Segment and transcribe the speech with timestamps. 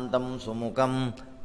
[0.00, 0.92] ಶಾಂತಂ ಸುಮುಖಂ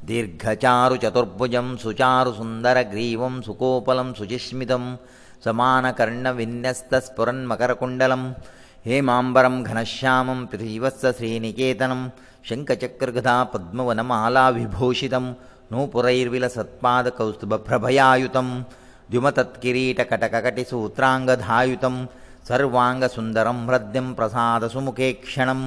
[0.09, 4.83] ದೀರ್ಘಚಾರು ಚತುರ್ಭುಜಂ ಸುಚಾರು ಸುಂದರ ಗ್ರೀವಂ ಸುಕೋಪಲಂ ಸುಜಿಸ್ಮಿತಂ
[5.45, 8.23] ಸಮಾನ ಕರ್ಣ ವಿನ್ಯಸ್ತ ಸ್ಫುರನ್ ಮಕರಕುಂಡಲಂ
[8.87, 12.01] ಹೇಮಾಂಬರಂ ಘನಶ್ಯಾಮಂ ಪೃಥಿವತ್ಸ ಶ್ರೀನಿಕೇತನಂ
[12.51, 15.27] ಶಂಖಚಕ್ರಗಧಾ ಪದ್ಮವನಮಾಲಾ ವಿಭೂಷಿತಂ
[15.73, 18.49] ನೂಪುರೈರ್ವಿಲ ಸತ್ಪಾದ ಕೌಸ್ತುಭಪ್ರಭಯಾಯುತಂ
[19.11, 21.97] ದ್ಯುಮತತ್ಕಿರೀಟಕಟಕಟಿ ಸೂತ್ರಾಂಗಧಾಯುತಂ
[22.51, 25.61] ಸರ್ವಾಂಗಸುಂದರಂ ಹೃದ್ಯಂ ಪ್ರಸಾದ ಸುಮುಖೇ ಕ್ಷಣಂ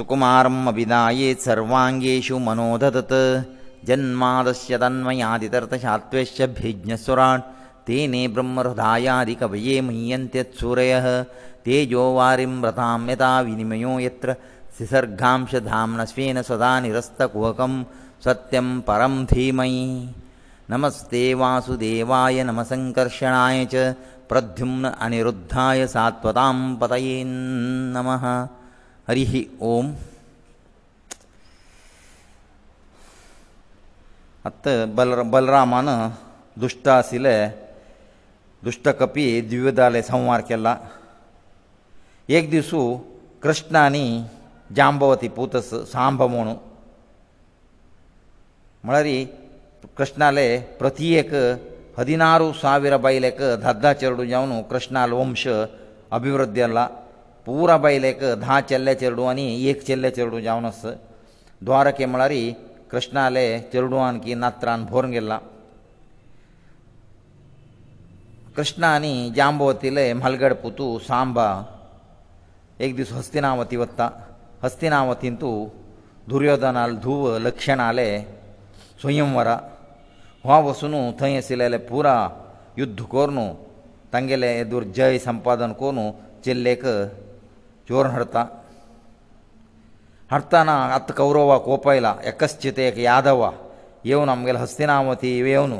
[0.00, 3.16] सुकुमारमभिधायेत् सर्वाङ्गेषु मनोदधत्
[3.88, 7.44] जन्मादस्य तन्मयादितर्थशात्वस्य भिज्ञसुराट्
[7.86, 11.06] तेने ब्रह्महृदायादिकवये मह्यन्त्यत्सुरयः
[11.66, 14.36] तेजोवारिं व्रतां यथा विनिमयो यत्र
[14.78, 17.74] सिसर्गांशधाम्नस्वेन सदा निरस्तकुहकं
[18.26, 19.82] सत्यं परं धीमहि
[20.74, 23.84] नमस्ते वासुदेवाय नमसङ्कर्षणाय च
[24.32, 27.14] प्रद्युम्न अनिरुद्धाय सात्वतां पतये
[27.98, 28.24] नमः
[29.10, 29.86] ариഹി 옴
[34.48, 34.64] ат
[34.96, 35.90] బలರ ಬಲರಾಮನ
[36.62, 37.34] ದುಷ್ಟಾಸಿಲೆ
[38.66, 40.68] ದುಷ್ಟಕಪಿ ದಿವ್ಯದale ಸಂವರ್ಕಲ್ಲ
[42.36, 42.80] ಏಕ್ ದಿಸು
[43.46, 44.06] ಕೃಷ್ಣಾನಿ
[44.78, 46.54] ಜಾಂಬವತಿ ಪೂತಸ ಸಾಂಭಮೋನು
[48.88, 49.18] ಮಳರಿ
[49.98, 50.46] ಕೃಷ್ಣale
[50.82, 51.32] ಪ್ರತಿ ಏಕ
[52.00, 55.42] 16000 ಬಯಲಕ ಧद्दाಚರುಡು ಜವನು ಕೃಷ್ಣಾಳ ವಂಶ
[56.16, 56.80] अभिवೃದ್ಧ್ಯಾಲ್ಲ
[57.50, 60.82] पुरा बायल एक धा चेल्ले चेडू आनी एक चेल्ले चेडूं जावन आस
[61.68, 62.32] द्वारके म्हळ्यार
[62.90, 65.38] कृष्णाले चेडूआन की नात्रान भरून गेल्ला
[68.56, 71.48] कृष्णा आनी जांबवतीले म्हालगड पुतू सांबा
[72.86, 74.08] एक दीस हस्तिनावती वत्ता
[74.62, 75.54] हस्तिनावतीन तूं
[76.30, 78.08] दुर्योधनाल धुव लक्षण आले
[79.02, 79.58] स्वयंवरा
[80.44, 82.14] हो वसून थंय आशिल्ले पुरा
[82.78, 83.48] युध्द कोर न्हू
[84.12, 86.06] तांगेले येदूर जय संपादन कोरू
[86.44, 86.84] चेल्लेक
[87.92, 88.38] ಯೋರಣ ಹರ್ತ
[90.32, 93.42] ಹರ್ತನ ಅತ ಕೌರವ ಕೋಪ ಇಲ್ಲ ಯಕಸ್ಯತೆ ಯಾದವ
[94.10, 95.78] ಇವو ನಮಗೆ ಹಸ್ತಿನಾಮತಿ ಇವೇವನು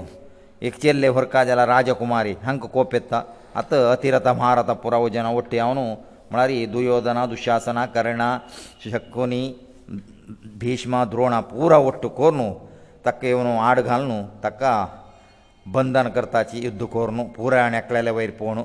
[0.69, 3.13] ಏಕ チェ лле ಹೊರಕಜಲ ರಾಜಕುಮಾರಿ ಹಂಕ ಕೋಪೆತ್ತ
[3.61, 5.85] ಅತ ಅತಿರತ ಮಹಾರತ ಪುರವಜನ ಒಟ್ಟೆ ಅವನು
[6.33, 8.23] ಮಳರಿ ದುಯೋದನ ದುಶಾಸನ ಕರಣ
[8.83, 9.41] ಶಕಕೊನಿ
[10.65, 12.49] ಭೀಷ್ಮಾ ದ್ರೋಣಾ پورا ಒಟ್ಟು ಕೋನು
[13.07, 14.63] ತಕ್ಕ ಇವನು ಆಡಗಲನು ತಕ್ಕ
[15.77, 18.63] ಬಂಧನ ಕರ್ತಾಚಿ ಯುದ್ಧ ಕೋರನು ಪೂರ ಅಣಕಳಲೇ ವೈರಪೋನು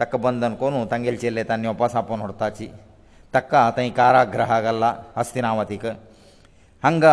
[0.00, 2.66] ತಕ್ಕ ಬಂದನ್ ಕೋನು ತಂಗಿ ಚಿಲ್ಲೆ ತನ್ನೊಪ್ಪಸ ಅಪನ್ ಹೊರತಾಚಿ
[3.34, 4.84] ತಕ್ಕ ತೈ ಕಾರ ಗ್ರಹ ಆಗಲ್ಲ
[5.18, 5.84] ಹಸ್ತಿನಾವತಿಕ
[6.86, 7.06] ಹಂಗ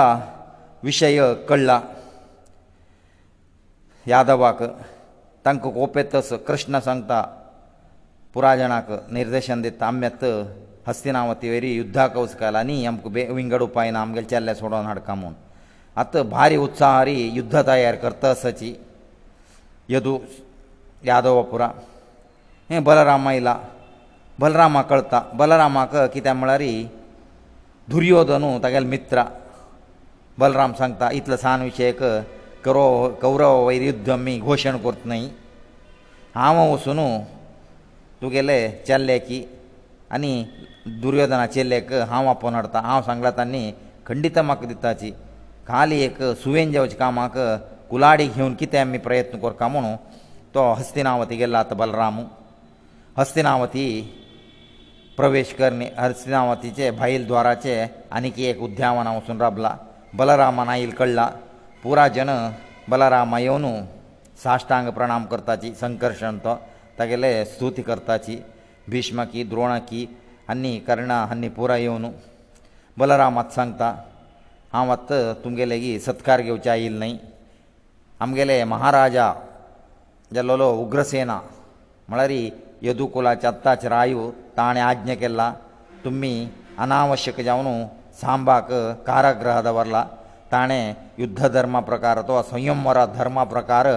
[0.90, 1.70] ವಿಷಯ ಕಳ್ಳ
[4.12, 4.60] ಯಾದವಾಕ
[5.46, 7.12] ತಂಕ ಕೋಪೆ ತಸ ಕೃಷ್ಣ ಸಂತ
[8.36, 10.32] ಪುರಾಜನಕ ನಿರ್ದೇಶನ ದಿತ್ತಾ ಮ್ಯತ್ತ
[10.90, 15.36] ಹಸ್ತಿನಾವತಿ वेरी ಯುದ್ಧಕೌಸಕಲನಿ ಯಂಕು ವಿಂಗಡು ಪಾಯನ ಅಮಗೆ ಚಲ್ಲೆ ಸಡೋನ ಹಡಕಮೂನ್
[16.02, 18.72] ಅತ ಬಾರಿ ಉತ್ಸಾಹಾರಿ ಯುದ್ಧ ತಯಾರ್ ಕರ್ತ ಸಚಿ
[19.96, 20.14] ಯದು
[21.10, 21.62] ಯಾದವಪುರ
[22.70, 23.54] हें बलराम आयला
[24.40, 26.62] बलरामाक कळटा बलरामाक कित्याक म्हळ्यार
[27.90, 29.24] दुर्योधनू तागेले मित्रा
[30.40, 32.00] बलराम सांगता इतलो सान विशयक
[32.64, 35.28] कौरव कौरव वैरुध्द आमी घोशण करत न्हय
[36.36, 37.00] हांव वचून
[38.22, 39.42] तुगेले चेल्ल्याची
[40.12, 40.34] आनी
[41.02, 43.72] दुर्योधना चेल्लेक हांव आपोवन हाडटा हांव सांगलां तांणी
[44.08, 45.12] खंडित म्हाका दिताची
[45.68, 47.38] खाली एक सुवेन जेवचे कामाक
[47.90, 49.96] कुलाडी घेवन कितें आमी प्रयत्न करता म्हणून
[50.56, 52.24] तो हस्तिनावती गेल्लो आतां बलरामू
[53.20, 53.84] हस्तिनावती
[55.18, 57.76] प्रवेश कर न्ही हस्तिनावतीचे भायल द्वाराचे
[58.14, 59.72] आनीक एक उद्यावन हांव वचून राबलां
[60.18, 61.28] बलरामान आयल कळ्ळां
[61.84, 62.30] पुरा जन
[62.90, 63.66] बलरामा येवन
[64.44, 66.56] साश्टांग प्रणाम करताची संकर्शण तो
[67.00, 68.38] तागेले स्तुती करताची
[68.92, 70.06] भिष्मकी द्रोणकी
[70.50, 72.08] आनी कर्णा आनी पुरा येवन
[72.98, 73.94] बलरामात सांगता
[74.74, 75.12] हांव आत
[75.44, 77.18] तुमगे लेगीत सत्कार घेवचे आयिल्ले न्ही
[78.22, 79.34] आमगेले महाराजा
[80.36, 81.40] जाल्लो उग्रसेना
[82.10, 82.32] म्हळ्यार
[82.84, 85.52] यदुकुलाचे अत्ताचे रायू ताणें आज्ञ केल्ला
[86.04, 86.32] तुमी
[86.84, 87.68] अनावश्यक जावन
[88.22, 88.68] सांबाक
[89.08, 90.04] कारागृह दवरला
[90.52, 93.88] ताणें युध्द धर्मा प्रकार तो संयमवर धर्मा प्रकार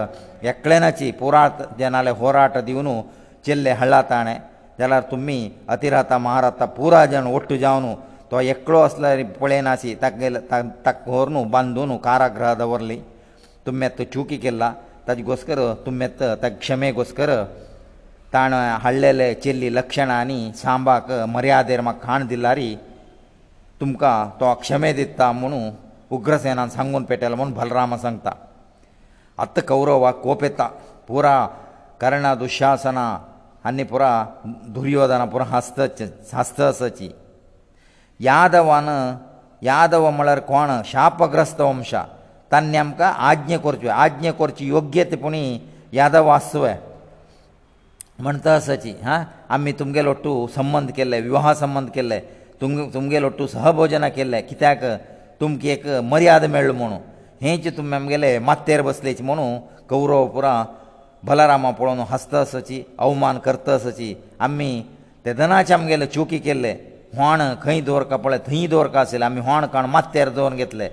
[0.47, 2.99] एकल्यानाची पुराट जनाले होराट दिवन
[3.45, 4.35] चिल्ले हळ्ळा ताणें
[4.79, 5.37] जाल्यार तुमी
[5.69, 7.93] अतिराता महाराता पुरा जण ओट्ट जावन
[8.31, 12.97] तो एकलो असल्यार पळयनासी ताक व्हर न्हू बांदून कारागृह दवरली
[13.65, 14.71] तुमी आतां चुकी केल्ला
[15.07, 17.29] ताजे घोस्कर तुमी आतां ताका क्षमे घोस्कर
[18.33, 22.75] ताणें हाडलेले चेल्ली लक्षणांनी सांबाक मर्यादेर म्हाका खाण दिल्लारी
[23.81, 25.59] तुमकां तो क्षमे दिता म्हुणू
[26.15, 28.31] उग्रसेनान सांगून पेटयलो म्हूण बलरामा सांगता
[29.43, 30.67] आत्ता कौरवाक कोप येता
[31.07, 31.33] पुरा
[32.01, 33.05] कर्ण दुशासना
[33.67, 34.09] आनी पुरा
[34.75, 35.79] दुर्योधना पुरा हस्त
[36.33, 37.09] हस्तसची
[38.27, 38.87] यादवान
[39.69, 42.03] यादव म्हळ्यार कोण शापग्रस्त वंशा
[42.51, 45.43] तांणी आमकां आज्ञा करच्यो आज्ञा करची योग्य ते पुणी
[45.93, 46.75] यादव आसवें
[48.21, 49.23] म्हणटा आसाची हां
[49.55, 52.19] आमी तुमगे लोट्टू संबंद केल्ले विवाह संबंद केल्ले
[52.61, 54.83] तुमगे तुमगे लोट्टू सहभोजनां केल्ले कित्याक
[55.41, 56.97] तुमकां एक मर्याद मेळ्ळो म्हणून
[57.41, 59.57] हें चिंतून आमगेले मातयेर बसलेची म्हणून
[59.89, 60.51] कौरव पुरा
[61.27, 64.13] बलरामा पळोवन हसता आसाची अवमान करता आसाची
[64.47, 64.71] आमी
[65.25, 66.73] तेदनाचे आमगेले चुकी केल्ले
[67.13, 70.89] व्हाण खंय दवरका पळय थंय दवरका आसले आमी व्हाण काण मातयेर दवरून घेतले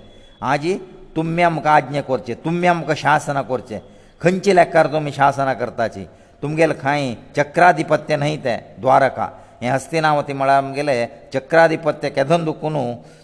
[0.55, 0.77] आजी
[1.17, 3.79] तुमी आमकां आज्ञा करचें तुमी आमकां शासनां करचें
[4.23, 6.05] खंयचे लेखार तुमी शासनां करताची
[6.47, 7.03] तुमगेले खांय
[7.37, 9.27] चक्राधिपत्य न्हय ते द्वारका
[9.63, 10.95] हें हस्तिनावती मळार आमगेले
[11.35, 12.75] चक्राधिपत्य केदन दुखून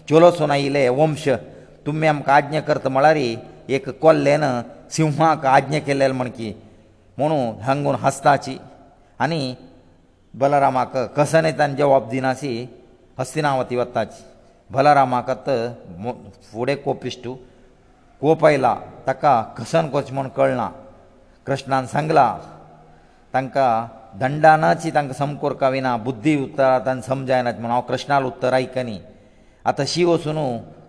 [0.09, 1.27] चोलोसून आयिले वंश
[1.85, 3.27] तुमी आमकां आज्ञा करता म्हळ्यारी
[3.75, 4.43] एक कोल्लेन
[4.95, 6.51] सिंहाक आज्ञा केलेले म्हण की
[7.17, 8.57] म्हणून हांगून हस्ताची
[9.23, 9.41] आनी
[10.41, 12.53] बलरामाक कसनेतान जवाब दिनासी
[13.19, 14.23] हस्तिनावती वताची
[14.75, 15.29] बलरामाक
[16.51, 17.35] फुडें कोपिश्टू
[18.21, 18.75] कोप आयला
[19.07, 20.69] ताका कसन कोच म्हूण कळना
[21.45, 22.33] कृष्णान सांगला
[23.33, 28.97] तांकां दंडानाची तांकां समकोर कविना बुद्धी उतरा तांकां समजायनात म्हण हांव कृष्णाल उत्तर आयकनी
[29.71, 30.37] आतां शी वचून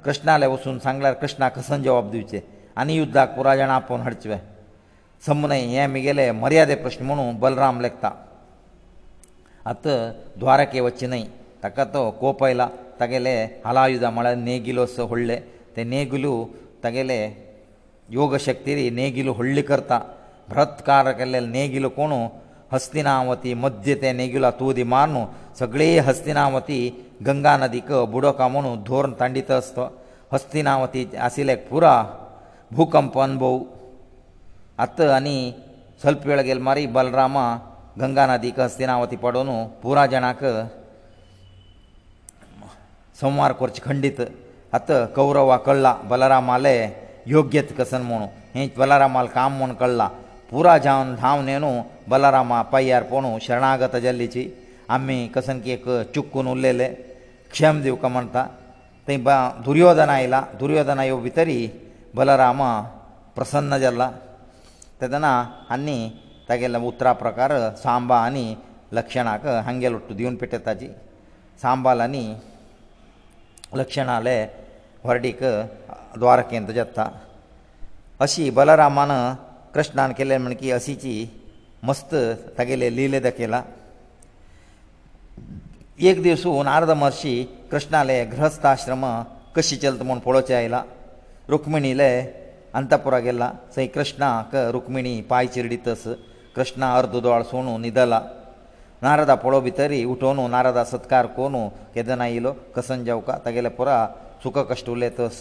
[0.05, 2.41] कृष्णाले वचून सांगल्यार कृष्णाक कसं जवाब दिवचे
[2.82, 4.37] आनी युद्धाक पुराय जाणां आपोवन हाडचे
[5.26, 8.11] सम न्हय हें म्हगेले मर्यादे प्रश्न म्हणून बलराम लेखता
[9.73, 9.88] आत
[10.38, 11.25] द्वारके वचचें न्हय
[11.62, 12.69] ताका तो कोप आयला
[13.00, 15.37] तागेले हालायुधा म्हळ्यार नेगिलो असो व्हडले
[15.76, 16.35] ते नेगिलू
[16.85, 17.17] तागेले
[18.19, 19.99] योगशक्तीरी नेगिलू व्हडले करता
[20.52, 22.12] भ्रत्कार केल्ले नेगिलो कोण
[22.73, 25.17] हस्तिनावती मध्य ते नेगिला तुदी मारून
[25.61, 26.79] सगळे हस्तिनावती
[27.26, 29.79] गंगा नदीक बुडोका म्हणून धोरण तांडीत आसत
[30.32, 31.94] हस्तिनावती आशिल्ले पुरा
[32.76, 33.58] भुकंप अनुभव
[34.85, 35.37] आत आनी
[36.02, 37.44] स्वल्प वेळ गेल मारी बलरामा
[38.00, 39.49] गंगा नदीक हस्तिनावती पडून
[39.82, 40.44] पुरा जाणांक
[43.20, 44.20] संवार करचे खंडीत
[44.76, 46.76] आत कौरवा कळला बलरामाले
[47.26, 50.08] योग्यत कसन म्हणून हे बलरामाल काम म्हूण कळला
[50.55, 51.71] પુરા જાન ધાવનેનો
[52.11, 54.47] બલરામા પયાર પોણો શરણાગત જલ્લીચી
[54.97, 55.83] અમી કસન કેક
[56.15, 56.87] ચુક્કુન ઓલેલે
[57.53, 58.47] ક્ષેમદેવ કા મંતા
[59.06, 59.12] તે
[59.65, 61.65] ધુર્યોદનાઈલા ધુર્યોદનાયો વિતરી
[62.17, 62.77] બલરામા
[63.37, 64.11] પ્રસન્ન જલ્લા
[65.01, 65.39] તેના
[65.75, 66.03] અન્ની
[66.49, 67.53] તગેલા ઉતરા પ્રકાર
[67.85, 68.45] સાંબા અને
[68.97, 70.93] લક્ષણાક હંગેલટ દીવન પેટે તાજી
[71.62, 72.23] સાંબાલ અને
[73.79, 74.37] લક્ષણાલે
[75.09, 75.41] વર્ડિક
[76.21, 77.11] દ્વારકેંત જત્તા
[78.25, 79.15] અસી બલરામાન
[79.75, 81.12] कृष्णान केलें म्हण की असीची
[81.85, 82.15] मस्त
[82.59, 83.62] तागेले लिले दाखयला
[86.11, 87.37] एक दिसून आर्द महर्शी
[87.71, 89.05] कृष्णाले गृहस्थ आश्रम
[89.56, 90.82] कशी चलता म्हूण पळोवचें आयला
[91.49, 92.09] रुक्मिणीले
[92.75, 96.05] अंतपुरा गेला थंय कृष्णाक रुक्मिणी पांय चिरडितस
[96.56, 98.20] कृष्णा अर्द दोळ सोणू न्हिदला
[99.03, 104.06] नारदा पळो भितरी उठोवन नारदा सत्कार कोरू केदना आयलो कसन जेवका तागेले पुरा
[104.43, 105.41] सुख कश्ट उलयतस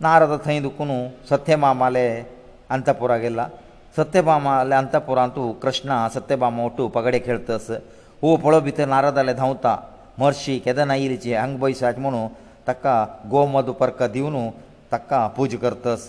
[0.00, 0.90] नारदा थंय दुखून
[1.30, 2.06] सत्य मामाले
[2.74, 3.44] ಅಂತಪುರagella
[3.98, 7.66] ಸತ್ಯಬಾಮಾಲೆ ಅಂತಪುರ ಅಂತು ಕೃಷ್ಣ ಸತ್ಯಬಾಮ ಒಟು ಪಗಡೆ ಕೆಳ್ತಸ
[8.28, 9.72] ಓಪೊಳೋ ಬಿತೆ ನಾರದಲೆ ಧೌತಾ
[10.22, 12.22] ಮರ್ಷಿ ಕೆದನೈಲಿಜಿ ಅಂಗಬಯಿ ಸಾಜ್ಮಣು
[12.68, 12.86] ತಕ್ಕ
[13.32, 14.42] ಗೋಮದ ಪರ್ಕ ದಿವನು
[14.92, 16.06] ತಕ್ಕ ಪೂಜೆ ಕರ್ತಸ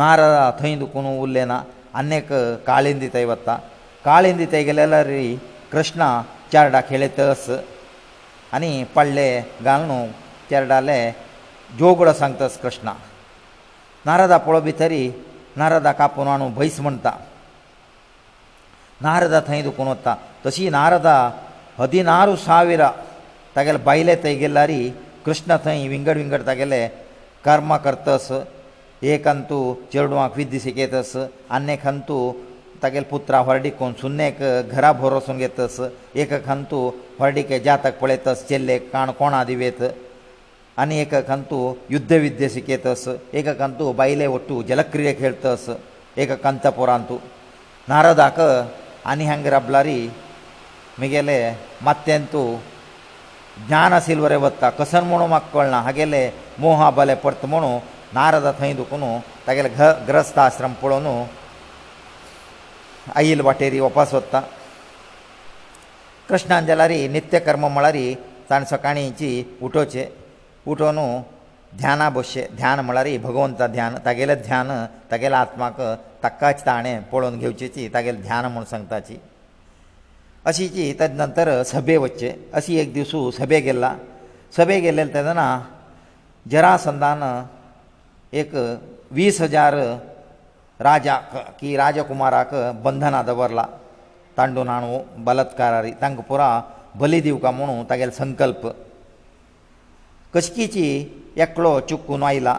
[0.00, 1.52] ನಾರದ ಅಥೈಂದು ಕುನು ಉಲ್ಲೇನ
[2.02, 2.30] ಅನೇಕ
[2.70, 3.54] ಕಾಳಿಂದಿತ ಐವತ್ತಾ
[4.06, 5.24] ಕಾಳಿಂದಿತೆಗಳೆಲ್ಲರಿ
[5.74, 6.02] ಕೃಷ್ಣ
[6.54, 7.58] ಚಾರಡಾ ಕೆಳೆತಸ
[8.56, 9.28] ಅನಿ ಪಡಲೇ
[9.66, 10.00] ಗಾಲನು
[10.50, 10.98] ಚರಡಾಲೆ
[11.80, 12.88] ಜೋಗುಳ ಸಂತ ಕೃಷ್ಣ
[14.08, 15.02] ನಾರದ ಪೊೊಳೋ ಬಿತರಿ
[15.60, 17.10] नारदाक आपोवन आणू भैस म्हणटा
[19.04, 20.14] नारदा थंय दुखून वता
[20.46, 21.14] तशी नारदा
[21.80, 22.82] हदिनारू सावीर
[23.56, 24.80] तागेले बायले थंय गेल्यारी
[25.26, 26.80] कृष्ण थंय विंगड विंगड तागेले
[27.46, 28.28] कर्म करतस
[29.14, 29.58] एक अंतू
[29.92, 31.16] चेडवांक विद्य शिकयतस
[31.56, 32.18] आनी खंतू
[32.82, 34.38] तागेले पुत्रा हरडीक कोण सुन्नेक
[34.70, 35.80] घरा भरोसून घेतस
[36.22, 36.80] एक खंतू
[37.20, 39.82] हरडीक जातक पळयतस चेल्लेक काण कोणा दिवेत
[40.82, 41.58] आनी एक कंतू
[41.94, 43.02] युध्द विद्या शिकयतस
[43.38, 45.64] एक कंतू बायले वट्टू जलक्रिय खेळतस
[46.22, 47.10] एक कंतपुरांत
[47.90, 48.40] नारदाक
[49.10, 49.98] आनी हांग राबलारी
[50.98, 51.36] म्हगेले
[51.88, 52.46] मात्यान तूं
[53.66, 56.24] ज्ञान आशिल्ल बरें वत्ता कसन म्हणून म्हाका कळना हागेले
[56.58, 57.70] मोहा बले परत म्हणू
[58.18, 59.04] नारदा थंय दुखून
[59.46, 61.06] तागेले घ ग्रस्त आश्रम पळोवन
[63.14, 64.40] आईल वाटेरी वपास वत्ता
[66.28, 67.96] कृष्णान जाल्यार नित्य कर्म म्हळ्यार
[68.50, 69.30] ताणें सकाळीची
[69.62, 70.04] उठोवचें
[70.72, 70.98] उठोन
[71.78, 74.70] ध्याना बसचें ध्यान म्हळ्यार भगवंता ध्यान तागेलें ध्यान
[75.10, 75.80] तागेल्या आत्माक
[76.22, 79.16] ताकाच ताणें पळोवन घेवचेची तागेलें ध्यान म्हूण सांगताची
[80.50, 83.92] अशी जी ताजे नंतर सभे वचचे अशी एक दिसू सभे गेल्ला
[84.56, 85.46] सभे गेल्ले तेदना
[86.50, 87.22] जरासंदान
[88.42, 88.54] एक
[89.18, 89.74] वीस हजार
[90.80, 92.54] राजाक की राजकुमाराक
[92.84, 93.64] बंधनां दवरला
[94.38, 96.48] तांडून हाडूं बलात्कारी तांकां पुरा
[97.00, 98.66] बली दिवका म्हणून तागेलो संकल्प
[100.34, 100.86] कशकीची
[101.40, 102.56] एकलो चुकून आयला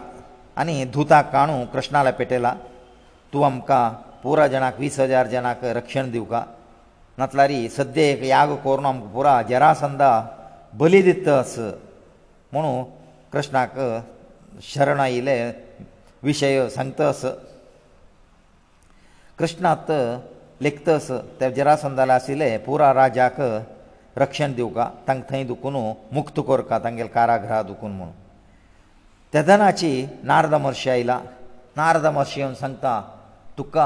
[0.60, 2.52] आनी धुताक काणू कृष्णाला पेटयला
[3.32, 3.88] तूं आमकां
[4.22, 6.42] पुरा जाणांक वीस हजार जाणांक रक्षण दिवं का
[7.18, 10.10] नातल्यार सद्देक याग कोरून आमकां पुरा जरासंदा
[10.78, 11.54] बली दितस
[12.52, 12.82] म्हुणू
[13.32, 13.78] कृष्णाक
[14.74, 15.36] शरण आयिल्ले
[16.22, 17.24] विशय सांगतस
[19.38, 19.90] कृष्णात
[20.62, 23.40] लेखतस ते जरासंदाला आशिल्ले पुरा राजाक
[24.22, 25.82] ರಕ್ಷನ್ ದೆವಗ ತಂಗತೈ ದುಕನೋ
[26.16, 28.08] ಮುಕ್ತಕೋರ್ಕ ತಂಗೇಲ คาร ಾಗ್ರಾ ದುಕನ ಮಣ
[29.32, 29.90] ತದನಚಿ
[30.30, 31.10] ನಾರದಮರ್ಷೈಲ
[31.80, 32.84] ನಾರದಮರ್ಷಯನ್ ಸಂತ
[33.58, 33.76] ತುಕ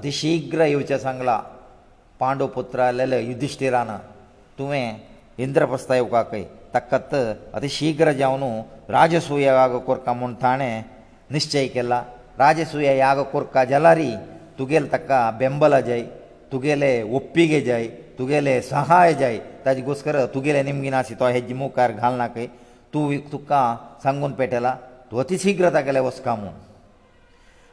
[0.00, 1.30] ಅತಿಶೀಘ್ರ ಯೋಚ ಸಂಗ್ಲ
[2.20, 3.92] ಪಾಂಡವಪುತ್ರ ಲಲೆ ಯುಧಿಷ್ಠಿರಾನ
[4.58, 4.82] ತುವೆ
[5.44, 6.42] ಇಂದ್ರಪಸ್ಥೈ ಉಕಾ ಕೈ
[6.74, 7.18] ತಕ್ಕತ್
[7.58, 8.50] ಅತಿಶೀಘ್ರ ಜಾವನು
[8.96, 10.70] ರಾಜಸೂಯ ಯಾಗ ಕೊರ್ಕ ಮನ್ ತಾಣೆ
[11.36, 11.94] ನಿಶ್ಚಯ ಕೆಲ್ಲ
[12.42, 14.12] ರಾಜಸೂಯ ಯಾಗ ಕೊರ್ಕ ಜಲರಿ
[14.58, 15.10] ತುಗೆಲ್ ತಕ್ಕ
[15.40, 16.02] ಬೆಂಬಲ ಜೈ
[16.52, 17.84] ತುಗೆಲೇ ಒಪ್ಪಿಗೆ ಜೈ
[18.22, 22.46] तुगेले सहाय जाय ताजी घुस्कर तुगेले निमगी नाशी तो हेजे मुखार घालना खंय
[22.94, 23.62] तूं तुका
[24.02, 24.70] सांगून पेटयला
[25.10, 26.52] तूं अति शिग्र तागेले वसका म्हूण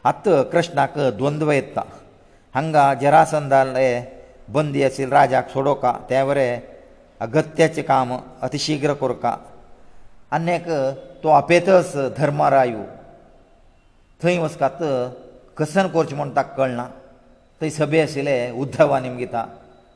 [0.10, 1.82] आत्त कृष्णाक द्वंद्व येता
[2.56, 3.86] हांगा जरासंदाले
[4.56, 6.60] बंदी आशिल्ले राजाक सोडोका त्या वरें
[7.30, 9.36] अगत्याचें काम अतिशिग्र करका
[10.36, 10.68] आनीक
[11.24, 12.84] तूं आपेतस धर्मरायू
[14.24, 14.82] थंय वचकात
[15.58, 16.88] कसन करचें म्हूण ताका कळना
[17.62, 19.46] थंय सभे आशिल्ले उद्धवा निमगीता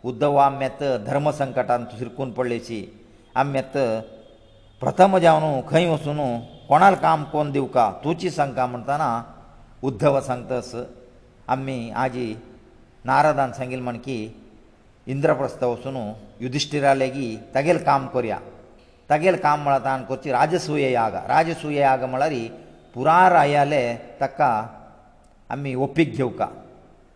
[0.09, 2.79] ಉದ್ಧವ ಆಮ್ಯತ ಧರ್ಮ ಸಂಕಟಾಂತ ಸಿರ್ಕೂನ್ ಪಡ್ಲೇಸಿ
[3.41, 3.75] ಆಮ್ಯತ
[4.81, 6.25] ಪ್ರಥಮ ಜಾವನು ಕೈ ವಸುನು
[6.69, 9.03] ಕೊಣಲ್ ಕಾಮ್ ಕೋನ್ ದಿವಕ ತೂಚಿ ಸಂಕಾ ಮಂತನ
[9.89, 10.71] ಉದ್ಧವ ಸಂತಸ
[11.53, 12.25] ಅಮ್ಮಿ ಆಜಿ
[13.09, 14.17] ನಾರದನ್ ಸಂಗಿಲ್ ಮನ್ಕಿ
[15.13, 16.03] ಇಂದ್ರಪ್ರಸ್ಥ ವಸುನು
[16.45, 18.39] ಯುಧಿಷ್ಠಿರಾಲೇಗಿ ತಗೆಲ್ ಕಾಮ್ ಕೊರ್ಯಾ
[19.11, 22.43] ತಗೆಲ್ ಕಾಮ್ ಮಳತಾನ್ ಕೊಚ್ಚಿ ರಾಜಸೂಯ ಯಾಗ ರಾಜಸೂಯ ಯಾಗ ಮಳರಿ
[22.95, 23.83] ಪುರಾರಾಯಲೆ
[24.21, 24.41] ತಕ್ಕ
[25.55, 26.47] ಅಮ್ಮಿ ಒಪ್ಪಿಗೆ ಗೆವಕಾ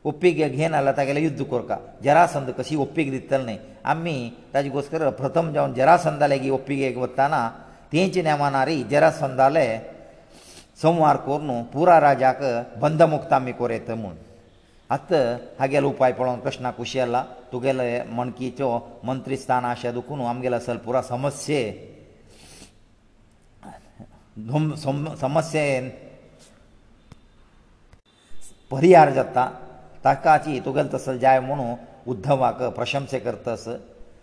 [0.10, 1.72] ಒಪ್ಪಿಗೆ ಘೇನ ಅಲ್ಲ ತಗೆಲ ಯುದ್ಧ ಕೊರ್ಕ
[2.06, 3.56] ಜರಾಸಂದ ಕಸಿ ಒಪ್ಪಿಗೆ ದಿತ್ತಲ್ನೆ
[3.94, 4.18] ಅಮ್ಮಿ
[4.54, 7.34] ತಾಜಿ ಗೋಸ್ಕರ ಪ್ರಥಮ ಜಾವ ಜರಾಸಂದ ಲೇಗಿ ಒಪ್ಪಿಗೆ ಗೊತ್ತಾನ
[7.92, 9.66] ತೇಂಚಿ ನೇಮನಾರಿ ಜರಾಸಂದ ಲೆ
[10.84, 12.42] ಸೋಮವಾರ ಕೋರ್ನು ಪೂರಾ ರಾಜಾಕ
[12.86, 14.18] ಬಂಧ ಮುಕ್ತ ಅಮ್ಮಿ ಕೋರೆತ ಮುನ್
[14.96, 15.12] ಅತ್ತ
[15.60, 17.18] ಹಾಗೆಲ ಉಪಾಯ ಪಳೋನ್ ಕೃಷ್ಣ ಕುಶಿಯಲ್ಲ
[17.52, 17.82] ತುಗೆಲ
[18.18, 18.70] ಮನ್ಕಿಚೋ
[19.08, 21.62] ಮಂತ್ರಿ ಸ್ಥಾನ ಆಶಾ ದುಕುನು ಅಮ್ಗೆಲ ಸಲ್ ಪೂರಾ ಸಮಸ್ಯೆ
[25.28, 25.64] ಸಮಸ್ಯೆ
[28.74, 29.44] ಪರಿಹಾರ ಜತ್ತಾ
[30.08, 31.64] ताकाची येतुगेल तसल जाय म्हणू
[32.12, 33.68] उद्धवाक प्रशंसे करतस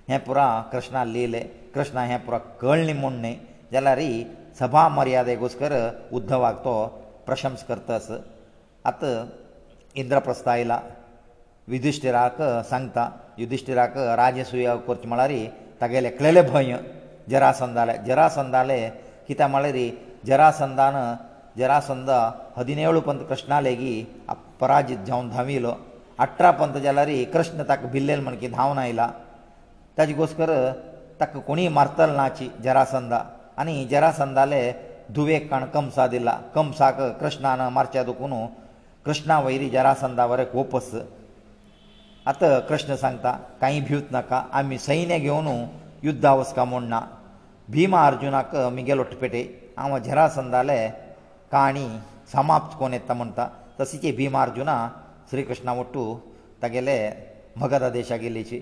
[0.08, 1.40] हें पुरा कृष्णा लिहले
[1.74, 3.34] कृष्णा हें पुरा कळ्ळें म्हूण न्ही
[3.72, 4.24] जाल्यार ही
[4.60, 5.72] सभा मर्यादे घुस्कर
[6.18, 6.74] उद्धवाक तो
[7.26, 8.10] प्रशंस करतस
[8.90, 9.04] आत
[10.02, 10.78] इंद्रप्रस्थ आयला
[11.72, 15.32] युधिश्टिराक सांगता युधिश्टिराक राजसूय करचें म्हळ्यार
[15.80, 16.76] तागेलें एकलेलें भंय
[17.30, 18.80] जरासंदाले जरासंदाले
[19.28, 19.76] कित्याक म्हळ्यार
[20.26, 20.94] जरासंदान
[21.58, 22.10] जरासंद
[22.56, 25.70] हदिनेळू पंत कृष्णा लेगीत पराजीत जावन धांविलो
[26.24, 29.08] अठरा पंत जाल्यार कृष्ण ताका भिल्लेन म्हण की धांवन आयला
[29.98, 30.50] ताजे घोस्कर
[31.20, 33.22] ताका कोणीय मारतल नाची जरासंदा
[33.60, 34.60] आनी जरासंदाले
[35.14, 38.34] धुवेक काण कमसा दिला कमसाक कृष्णान मारच्या दुखून
[39.04, 40.90] कृष्णा वयरी जरासंदा वरे वोपस
[42.26, 45.64] आत कृष्ण सांगता कांय भिवत नाका आमी सैन्य घेवन
[46.04, 47.00] युद्धा वचका म्हूण ना
[47.72, 49.42] भिमा अर्जुनाक मिगेलो पेटय
[49.76, 50.80] हांव जरासंदाले
[51.52, 51.86] काणी
[52.32, 53.46] समाप्त कोण येता म्हणटा
[53.80, 54.74] तशीचे भिमार्जुना
[55.30, 56.02] श्री कृष्णा वट्टू
[56.62, 56.96] तागेले
[57.60, 58.60] मगधा देशाक गेल्लीची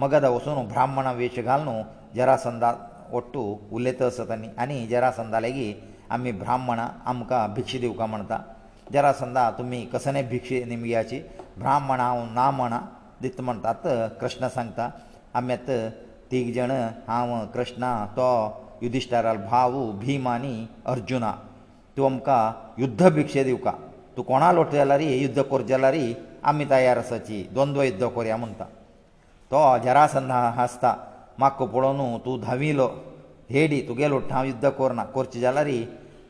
[0.00, 1.82] मगधा वचून ब्राह्मणा वेश घालून
[2.16, 2.70] जरासंदा
[3.12, 3.42] वट्टू
[3.76, 8.38] उलयत आसतनी आनी जरासंदा लेगीत आमी ब्राह्मणा आमकां भिक्ष दिवका म्हणटा
[8.94, 11.20] जरासंदा तुमी कसले भिक्ष निमग्याची
[11.58, 12.80] ब्राह्मणा हांव ना म्हणा
[13.22, 13.86] दित म्हणटात
[14.20, 14.90] कृष्ण सांगता
[15.34, 15.88] आमी आतां
[16.30, 16.70] तीग जण
[17.08, 18.28] हांव कृष्णा तो
[18.82, 20.56] युधिश्टारा भाव भिमानी
[20.94, 21.32] अर्जुना
[21.96, 23.72] तूं आमकां युध्द भिक्षे दिवका
[24.16, 26.04] तूं कोणा लोट जाला रे युध्द कर जाला रे
[26.48, 28.64] आमी तयार आसाची द्वंद्व युध्द करया म्हणटा
[29.50, 30.94] तो जरासंधा हांसता
[31.38, 32.86] म्हाक पळोवन तूं धावीलो
[33.50, 35.68] हेडी तुगेलो वट्ट हांव युध्द करना करचें जाल्यार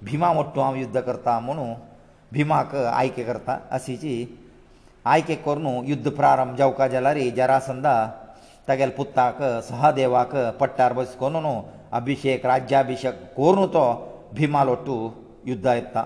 [0.04, 1.66] भिमा वट्टू हांव युध्द करता म्हणू
[2.32, 4.16] भिमाक आयके करता अशीची
[5.12, 7.92] आयके करून युध्द प्रारंभ जावका जाल्यार जरासंधा
[8.68, 11.36] तेगेले पुत्ताक सहदेवाक पट्ट्यार बसकोन
[12.00, 13.86] अभिशेक राज्याभिशेक करून तो
[14.36, 14.98] भिमा लोट्टू
[15.46, 16.04] युध्द येता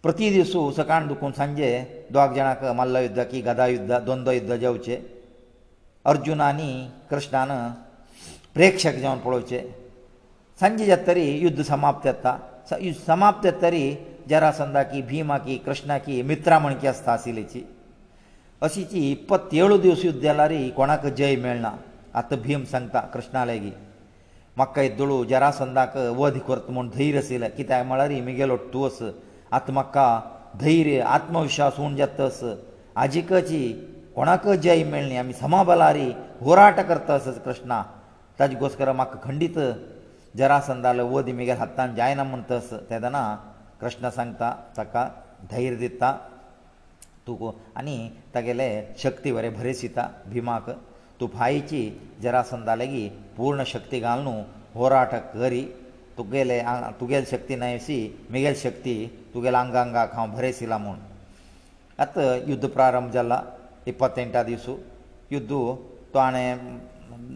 [0.00, 1.70] પ્રતીદિશ ઉસકાંડ કોં સંજે
[2.10, 4.94] દ્વાક જનાક મલ્લ યુદ્ધાકી ગદા યુદ્ધ દંડ યુદ્ધ જાવચે
[6.04, 7.72] અર્જુનાની કૃષ્ણાન
[8.54, 9.60] પ્રેક્ષક જન પડો છે
[10.60, 12.36] સંજીયત તરી યુદ્ધ સમાપ્ત થા
[13.06, 17.64] સમાપ્ત થરી જરાસંધાકી ભીમાકી કૃષ્ણાકી મિત્રામણકીસ્તા હસીલેચી
[18.60, 21.76] ascii 27 દિવસ યુદ્ધ લારે કોણાક જય મેલના
[22.18, 23.76] આત ભીમ સંતા કૃષ્ણાલે ગઈ
[24.56, 28.98] મક્કા ઇદળુ જરાસંધાક ઓધી કરત મન ધૈરસેલે કી તા મળરી મે ગेलो ટુ અસ
[29.58, 30.08] आत्मका
[30.62, 32.40] धैर्य आत्मविश्वास उण जातस
[33.02, 33.60] आजिकची
[34.14, 37.82] कोणाक जय मेळ्ळी आमी समाबलारी होराट करतस कृष्णा
[38.38, 39.58] ताजे गोस्कर म्हाका खंडीत
[40.38, 43.22] जरासंदाले वद मेगे हातान जायना म्हण तस तेदना
[43.80, 45.08] कृष्ण सांगता ताका
[45.50, 46.12] धैर्य दिता
[47.26, 47.96] तूं आनी
[48.34, 48.70] तागेले
[49.02, 50.70] शक्ती बरें भरेसिता भिमाक
[51.20, 51.82] तूं फायेची
[52.22, 54.42] जरासंदा लेगीत पूर्ण शक्ती घाल न्हू
[54.78, 55.62] होराट करी
[56.18, 56.60] तुगेले
[57.00, 57.98] तुगेले शक्ती न्हयसी
[58.30, 58.94] मेगेल शक्ती
[59.34, 60.96] तुगेल्या आंगा आंगाक हांव भरयसिला म्हूण
[62.02, 63.40] आतां युध्द प्रारंभ जाला
[63.86, 64.76] इपत्तेंटा दिसू
[65.30, 65.50] युध्द
[66.14, 66.78] तो हाणें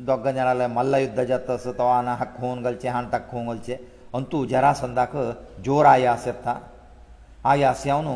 [0.07, 3.75] दोग जाणाले मल्ला युध्द जाता असो तो हांगा हाक खून घालचें हाणें ताका खून घालचें
[4.17, 5.17] आनी तूं जरासंदाक
[5.65, 6.59] जोर आयास येता
[7.53, 8.07] आयास येवन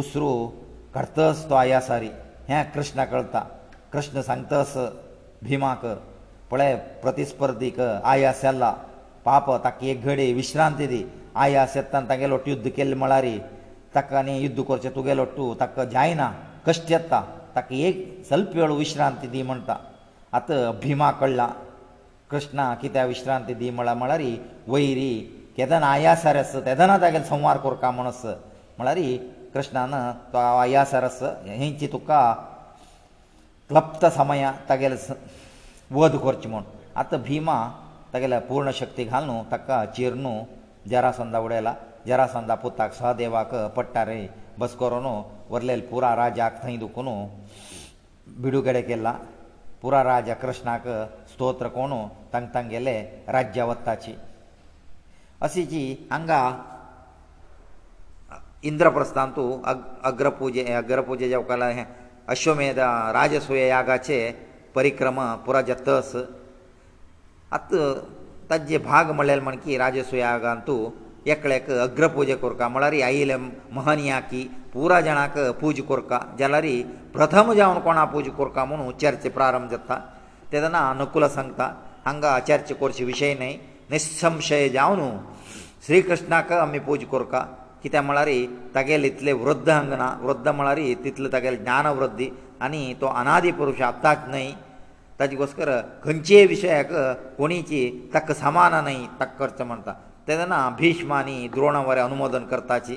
[0.00, 0.30] उसरू
[0.94, 2.10] करतस तो आयासारी
[2.48, 3.40] हें कृष्ण कळटा
[3.92, 4.76] कृष्ण सांगतस
[5.42, 5.86] भिमाक
[6.50, 8.74] पळय प्रतिस्पर्धीक आयास येल्ला
[9.24, 11.04] पाप ताका एक घडी विश्रांती दी
[11.44, 13.26] आया शेतान तागेलो युद्ध केल्ले म्हळ्यार
[13.94, 16.30] ताका न्ही युद्ध करचें तुगेलो टू ताका जायना
[16.66, 17.20] कश्ट येता
[17.54, 19.74] ताका एक स्वल्प वेळ विश्रांती दी म्हणटा
[20.36, 21.48] आतां भिमा कळला
[22.30, 24.22] कृष्णा कित्या विश्रांती दी म्हळ्यार म्हळ्यार
[24.72, 25.12] वैरी
[25.56, 28.22] केदना आयासार आस तेदना तागेलो संवार कोरता म्हण आस
[28.78, 28.98] म्हळ्यार
[29.54, 29.90] कृष्णान
[30.32, 32.22] तो आयासार आस हेंची तुका
[33.68, 34.94] क्लप्त समय तागेलो
[35.98, 36.62] वध करचें म्हूण
[37.00, 37.60] आतां भिमा
[38.14, 40.38] तागेल्या पूर्ण शक्ती घाल न्हू ताका चिर न्हू
[40.90, 41.74] जरासंदा उडयला
[42.06, 44.20] जरासंदा पुताक सहदेवाक पडटा रे
[44.58, 45.06] बस करून
[45.52, 47.08] वरलेल पुरा राजाक थंय दुखून
[48.42, 49.14] भिडूगेडे केला
[49.82, 50.82] पुरा राजा कृष्णाक
[51.32, 51.92] स्तोत्र कोण
[52.32, 52.98] तांग तांगेले
[53.36, 54.14] राज्या वत्ताची
[55.46, 56.40] अशी जी हांगा
[58.70, 59.38] इंद्रप्रस्थांत
[60.10, 61.84] अग्रपुजे अग्रपुजे जेवकाला हे
[62.32, 62.78] अश्वमेध
[63.12, 64.18] राजसूय यागाचे
[64.74, 66.14] परिक्रमा पुरा जत्तस
[67.52, 67.80] आतां
[68.50, 70.78] ताजे भाग म्हळ्यार म्हण की राजसुयागांतू
[71.30, 73.36] एकल्याक अग्रपुजा कोरका म्हळ्यार आयिल्ले
[73.72, 76.64] महनिया की पुरा जाणांक पूज कोरका जाल्यार
[77.14, 79.98] प्रथम जावन कोणाक पूज कोरका म्हणून चर्चे प्रारंभ जाता
[80.52, 81.72] तेदना अनुकूल सांगता
[82.06, 83.54] हांगा चर्चे कोरचे विशय न्हय
[83.90, 85.16] निसंशय जावन
[85.86, 87.44] श्री कृष्णाक आमी पूज कोरका
[87.82, 88.28] कित्याक म्हळ्यार
[88.74, 92.28] तागेले इतले वृद्ध अंगना वृद्ध म्हळ्यार तितले तागेले ज्ञान वृद्धी
[92.64, 94.50] आनी तो अनादी पुरुश आत्ताक न्हय
[95.22, 95.70] ताजे गोस्कर
[96.04, 96.88] खंयचे विशयाक
[97.38, 97.80] कोणीची
[98.14, 99.92] ताका समान न्हय ताका करचें म्हणटा
[100.28, 102.96] तेदना भिश्मानी द्रोणा वरें अनुमोदन करताची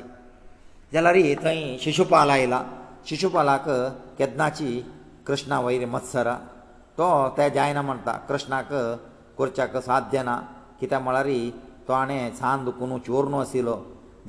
[0.94, 2.62] जाल्यार थंय शिशुपाल आयला
[3.10, 3.68] शिशुपालाक
[4.18, 4.70] केदनाची
[5.28, 6.34] कृष्णा वयर मत्सरा
[6.98, 7.08] तो
[7.38, 8.72] ते जायना म्हणटा कृष्णाक
[9.38, 10.36] करच्याक साध्य ना
[10.80, 11.30] कित्याक म्हळ्यार
[11.88, 13.78] तो हाणें सांद दुखून चोरणो आशिल्लो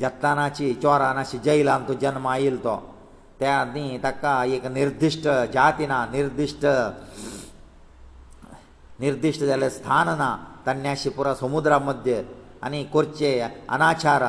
[0.01, 2.77] जत्तानाची चोरानाची जैलान तो जल्म आयिल्लो तो
[3.41, 6.65] त्या न्ही ताका एक निर्दिश्ट जाती ना निर्दिश्ट
[9.01, 10.29] निर्दिश्ट जाल्लें स्थान ना
[10.67, 12.23] तन्या शिपुरा समुद्रा मध्य
[12.65, 13.31] आनी करचे
[13.77, 14.23] अनाचार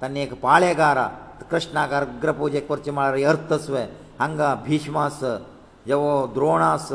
[0.00, 0.98] तांणी एक पाळेगार
[1.50, 3.82] कृष्णाक अग्रपुजेक करचे म्हळ्यार अर्थस्वे
[4.18, 5.18] हांगा भिष्मास
[5.86, 6.88] जवो द्रोणास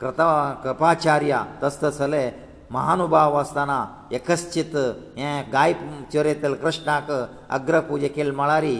[0.00, 0.20] कृत
[0.64, 2.28] कृपाचार्य तस्तसले
[2.70, 3.78] महानुभाव आसतना
[4.18, 4.74] एकश्चित
[5.16, 5.72] हे गाय
[6.12, 7.10] चरयतले कृष्णाक
[7.58, 8.74] अग्रपुजे केले म्हळ्यारी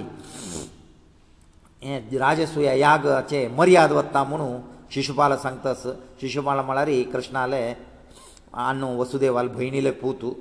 [1.84, 4.60] हे राजसूया यागाचे मर्याद वत्ता म्हणून
[4.94, 5.82] शिशुपाल सांगतास
[6.20, 7.62] शिशुपाल म्हळ्यार ही कृष्णाले
[8.64, 10.32] आनु वसुदेवाल भयणीले पुतू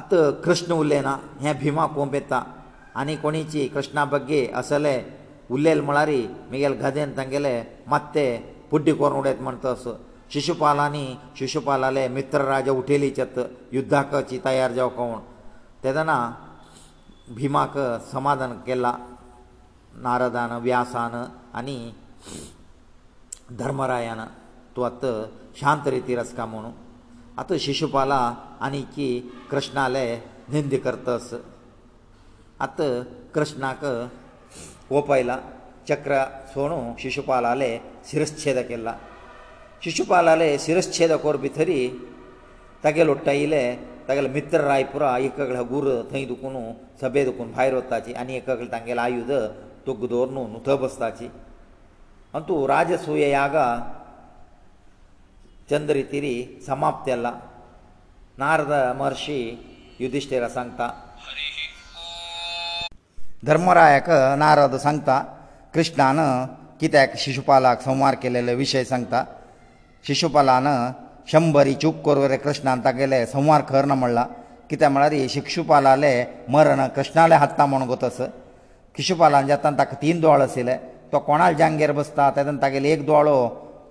[0.00, 2.42] आत कृष्ण उरलेना हे भिमा कोंब येता
[3.02, 4.96] आनी कोणीची कृष्णा बग्गे असले
[5.50, 6.10] उरलेले म्हळ्यार
[6.50, 8.26] मुगेल गदेन तांगेले मत्ते
[8.70, 9.86] पुड्डी कोरून उडयत म्हणटस
[10.32, 11.06] शिशुपालांनी
[11.38, 13.38] शिशुपालाले मित्र राजा उठयली चेत
[13.72, 15.18] युध्दाकची तयार जाव कोण
[15.84, 16.18] तेदना
[17.36, 17.78] भिमाक
[18.12, 18.92] समाधान केला
[20.02, 21.22] नारदान व्यासान
[21.58, 21.78] आनी
[23.62, 24.22] ಧರ್ಮರಾಯನ
[24.76, 25.04] ತವತ
[25.60, 26.70] ಶಾಂತ ರೀತಿ ರಸಕಮೋನು
[27.40, 28.18] ಅತ ಶಿಶುपाला
[28.66, 29.06] ಅನಿಕಿ
[29.50, 30.02] ಕೃಷ್ಣಾಲೇ
[30.52, 31.28] ನಿಂದಿkertಸ
[32.66, 32.80] ಅತ
[33.34, 35.30] ಕೃಷ್ಣಕೋಪೈಲ
[35.90, 36.12] ಚಕ್ರ
[36.52, 37.70] ಸೋನು ಶಿಶುपालाಲೆ
[38.10, 38.88] शिरশ্ಛೇದಕೇಲ್ಲ
[39.84, 41.80] ಶಿಶುपालाಲೆ शिरশ্ಛೇದ ಕೋರ್ಬಿತರಿ
[42.84, 43.64] ತಕೇ ಲೊಟ್ಟೈಲೆ
[44.08, 46.62] ತಕೇ ಮಿತ್ರರಾಯಪುರ ಐಕಕಗಳ ಗುರು ತೈದುಕನು
[47.02, 49.32] ಸಬೇದುಕನು ಭಾಯರತ್ತಾಚಿ ಅನಿಕಕಗಳ ತಂಗೇಲ ಆಯುಧ
[49.88, 51.28] ತುಗದೋರ್ನು ನುತ ಬಸತಾಚಿ
[52.36, 53.56] ಅಂತೂ ರಾಜಸೂಯ ಯಾಗ
[55.70, 56.32] ಚಂದ್ರಿತಿರಿ
[56.66, 57.28] ಸಮಾಪ್ತಿ ಅಲ್ಲ
[58.42, 59.38] ನಾರದ ಮಹರ್ಷಿ
[60.02, 60.80] ಯುಧಿಷ್ಠಿರ ಸಂತ
[63.48, 64.08] ಧರ್ಮರಾಯಕ
[64.42, 65.08] ನಾರದ ಸಂತ
[65.74, 66.20] ಕೃಷ್ಣನ
[66.80, 69.14] ಕಿತ್ಯಾಕ ಶಿಶುಪಾಲಕ ಸಂಹಾರ ಕೇಲೆಲೆ ವಿಷಯ ಸಂತ
[70.06, 70.68] ಶಿಶುಪಾಲನ
[71.30, 74.18] ಶಂಬರಿ ಚುಪ್ ಕೊರ್ವರೆ ಕೃಷ್ಣನ ತಗೆಲೆ ಸಂಹಾರ ಕರ್ನ ಮಳ್ಳ
[74.70, 76.12] ಕಿತ್ಯಾ ಮಳರಿ ಶಿಶುಪಾಲಾಲೆ
[76.56, 78.18] ಮರಣ ಕೃಷ್ಣಾಲೆ ಹತ್ತ ಮಣಗೋತಸ
[78.98, 80.74] ಶಿಶುಪಾಲನ ಜತನ ತಕ ತೀನ್ ದೋಳಸಿಲೆ
[81.16, 83.36] तो कोणाल जांगेर बसता तेदन तागेलो एक दोळो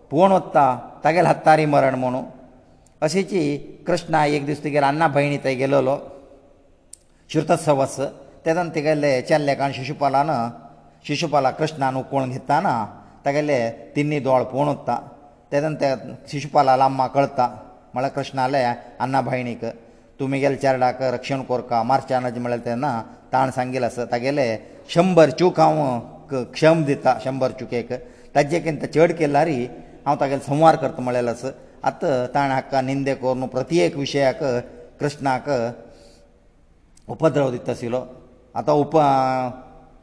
[0.10, 0.66] पोवन वता
[1.04, 2.24] तागेलें हत्तारी मरण म्हणून
[3.06, 3.42] अशीची
[3.88, 5.98] कृष्णा एक दीस तुगेर अन्ना भयणी थंय गेलोलो
[7.34, 7.96] श्रुतोत्सव आस
[8.46, 10.30] तेदन तिगेले चेल्ले कारण शिशुपालान
[11.08, 12.76] शिशुपाला कृष्णान उकळून घेताना
[13.26, 13.60] तागेले
[13.96, 15.00] तिन्नी दोळ पोवन वता
[15.52, 15.94] तेदन ते
[16.32, 17.48] शिशुपाला लांबा कळता
[17.94, 19.66] म्हळ्यार कृष्णाले अन्ना भयणीक
[20.20, 23.02] तुमी गेले चेरडाक रक्षण कोरका मार्चान म्हळ्यार तेन्ना
[23.34, 24.50] ताण सांगिल्लो आसा तागेले
[24.94, 25.82] शंबर चूक हांव
[26.34, 27.92] क्षम दिता शंबर चुकेक
[28.36, 29.48] ताजे केन्न ते चड केल्यार
[30.06, 31.48] हांव तागेलो संवार करता म्हळेलो आसा
[31.90, 34.40] आतां ताणें हाका निंदे करून प्रत्येक विशयाक
[35.00, 35.46] कृष्णाक
[37.14, 38.02] उपद्रव दित आशिल्लो
[38.62, 38.94] आतां उप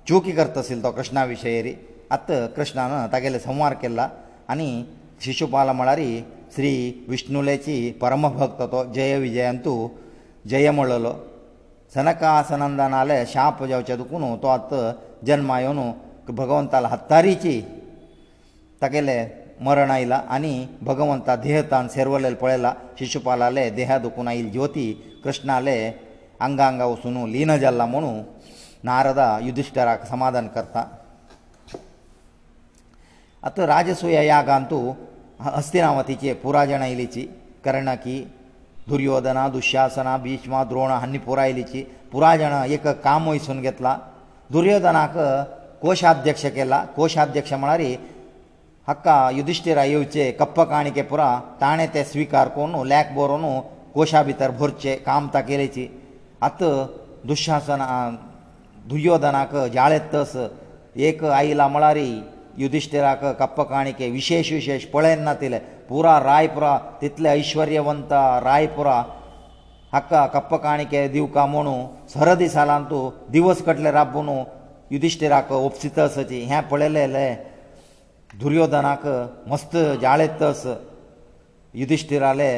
[0.08, 1.74] चुकी करता आशिल्लो तो कृष्णा विशयरी
[2.14, 4.08] आतां कृष्णान तागेले संवार केला
[4.50, 4.68] आनी
[5.24, 5.98] शिशुपाल म्हळ्यार
[6.54, 6.72] श्री
[7.08, 9.74] विष्णुलेची परमभक्त तो जय विजयंतू
[10.50, 11.14] जय म्हणलेलो
[11.94, 14.90] सनकासनंदान आले शाप जावचे दुखून तो आतां
[15.26, 15.78] जल्मा येवन
[16.30, 17.61] भगवंताला हत्तारीची
[18.82, 19.26] तागेलें
[19.64, 24.92] मरण आयलां आनी भगवंता देहतान सेरवलेलें पळयलां शिशुपालाले देहा दुखून आयिल्ल ज्योती
[25.24, 25.76] कृष्णाले
[26.44, 28.11] आंगा आंगा वचून लीन जाल्ला म्हणू
[28.85, 30.85] नारदा युधिश्टराक समाधान करता
[33.44, 34.78] आतां राजसूय यागांतू
[35.40, 37.26] हस्तिनावतीचे पुराय जाण आयलीची
[37.64, 38.22] कर्ण की
[38.88, 41.82] दुर्योधना दुशासना भिष्मा द्रोण हांणी पुराय आयलीची
[42.12, 43.98] पुराय जाण एक काम वयसून घेतला
[44.52, 45.16] दुर्योधनाक
[45.85, 47.88] ಕೋಶಾಧ್ಯಕ್ಷ ಕೇಳ ಕೋಶಾಧ್ಯಕ್ಷ ಮಾಡಿ
[48.90, 51.23] ಹಕ್ಕ ಯುಧಿಷ್ಠಿರ ಯೋಚೆ ಕಪ್ಪ ಕಾಣಿಕೆ ಪುರ
[51.62, 53.53] ತಾಣೆ ತೆ ಸ್ವೀಕಾರ ಕೊನು ಲ್ಯಾಕ್ ಬೋರನು
[53.95, 55.85] ಕೋಶಾ ಭಿತರ ಭರ್ಚೆ ಕಾಮ ತ ಕೇಳೇಚಿ
[56.49, 56.61] ಅತ
[57.31, 57.83] ದುಶಾಸನ
[58.90, 60.33] ದುಯೋಧನಕ ಜಾಳೆತ್ತಸ
[61.09, 62.07] ಏಕ ಐಲ ಮಳಾರಿ
[62.62, 66.66] ಯುಧಿಷ್ಠಿರಕ ಕಪ್ಪ ಕಾಣಿಕೆ ವಿಶೇಷ ವಿಶೇಷ ಪೊಳೆನ್ನ ತಿಲೆ ಪೂರ ರಾಯಪುರ
[67.03, 68.12] ತಿತ್ಲೆ ಐಶ್ವರ್ಯವಂತ
[68.49, 68.88] ರಾಯಪುರ
[69.97, 71.77] ಹಕ್ಕ ಕಪ್ಪ ಕಾಣಿಕೆ ದಿವ್ ಕಾಮೋನು
[72.14, 72.99] ಸರದಿ ಸಾಲಂತು
[73.37, 74.37] ದಿವಸ ಕಟ್ಲೆ ರಾಬ್ಬುನು
[74.92, 79.05] युधिश्टिराक ओपसी तसाची हें पळयलें जाल्यार दुर्योधनाक
[79.48, 80.62] मस्त जाळे तस
[81.81, 82.50] युधिश्टिराले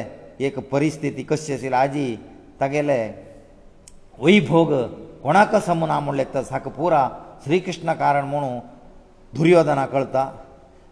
[0.47, 2.07] एक परिस्थिती कशी आशिल्ली आजी
[2.61, 2.97] तागेले
[4.19, 4.71] वैभोग
[5.23, 7.07] कोणाक समना म्हणलें तस हाका पुरा
[7.45, 8.59] श्री कृष्ण कारण म्हणून
[9.37, 10.25] दुर्योधना कळटा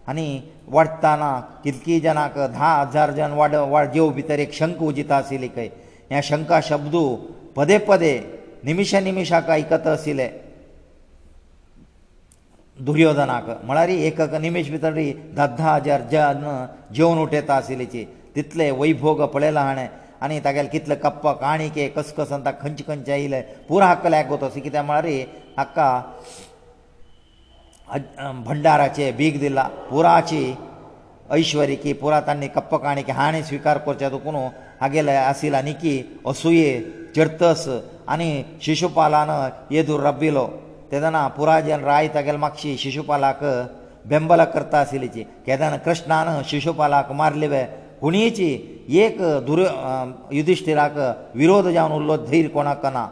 [0.10, 0.28] आनी
[0.72, 1.32] वाडटाना
[1.64, 5.70] कितकी जनाक धा हजार जन वाड वाड जेव भितर एक शंक उजिता आशिल्ली खंय
[6.12, 6.96] हे शंका शब्द
[7.56, 8.14] पदे पदे
[8.66, 10.30] निमिशा निमिशाक आयकत आशिल्लें
[12.86, 14.94] दुर्योधनाक म्हळ्यार एक निमेश भितर
[15.38, 16.46] दद्धा जे अर्जन
[16.96, 18.04] जेवन उठयता आशिल्लीची
[18.36, 19.88] तितले वैभोग पळयला हाणें
[20.24, 24.60] आनी तागेले कितले कप्प काणीके कस कस आनी खंयचे खंयचे आयले पुरो हक्क लायक तसो
[24.64, 25.12] कित्याक म्हळ्यार
[25.58, 26.02] हाका
[28.46, 30.54] भंडाराचे बीग दिला पुराची
[31.32, 34.36] ऐश्वरी की पुरा तांणी कप्प काणी की हाणें स्विकार करचे दुखून
[34.82, 36.80] हागेले आशिल्ले आनी की असुये
[37.16, 37.68] चर्तस
[38.12, 39.30] आनी शिशुपालान
[39.72, 40.48] येदूर रब्बिलो
[40.94, 43.42] तेदना पुराय जन राय तागेले मातशी शिशुपालाक
[44.10, 47.64] बेंबल करता आशिल्लीची केदान कृष्णान शिशुपालाक मारले वे
[48.02, 48.50] कुणीची
[49.04, 49.60] एक दुर
[50.38, 50.96] युधिश्टिराक
[51.42, 53.04] विरोध जावन उरलो धैर्य कोणाक ना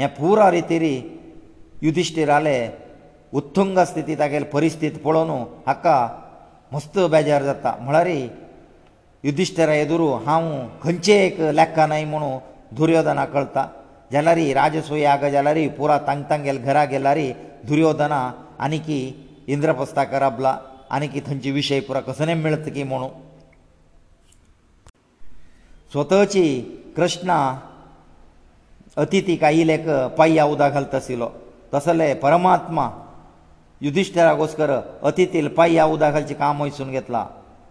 [0.00, 0.94] हे पुरा रितीरी
[1.86, 2.58] युधिश्टिराले
[3.38, 5.32] उत्तुंग स्थिती तागेले परिस्थिती पळोवन
[5.66, 5.96] हाका
[6.72, 8.08] मस्त बेजार जाता म्हळ्यार
[9.28, 10.46] युधिश्टिरा येदुरू हांव
[10.82, 12.38] खंयचे एक लेखा न्हय म्हणून
[12.78, 13.66] दुर्योधना कळटा
[14.12, 17.32] जाल्या रे राजसोयाग जाला रे पुरा तांग तांग गेल घरा गेला रे
[17.68, 18.20] दुर्योधना
[18.64, 19.00] आनी की
[19.54, 20.56] इंद्रपस्ताक राबला
[20.96, 23.08] आनी की थंयचे विशय पुरा कसले मेळत की म्हणू
[25.92, 26.46] स्वतची
[26.96, 27.36] कृष्णा
[29.02, 31.28] अतिथीक आयिल्लेक पाया उदक घालत आशिल्लो
[31.74, 32.88] तसले परमात्मा
[33.82, 34.70] युधिश्टराकोसकर
[35.08, 37.26] अतिथील पाया उदक घालचें काम वयसून घेतला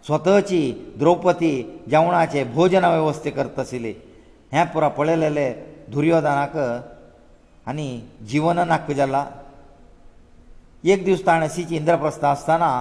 [0.07, 0.59] स्वतची
[0.99, 1.51] द्रौपदी
[1.91, 3.93] जेवणाचे भोजन वेवस्थे करत आशिल्ली
[4.53, 5.51] हें पुरा पळयलेले
[5.93, 6.53] दुर्योधनाक
[7.69, 7.87] आनी
[8.31, 9.21] जिवनान हक्क जाला
[10.93, 12.71] एक दीस ताणें सीच इंद्रप्रस्थ आसतना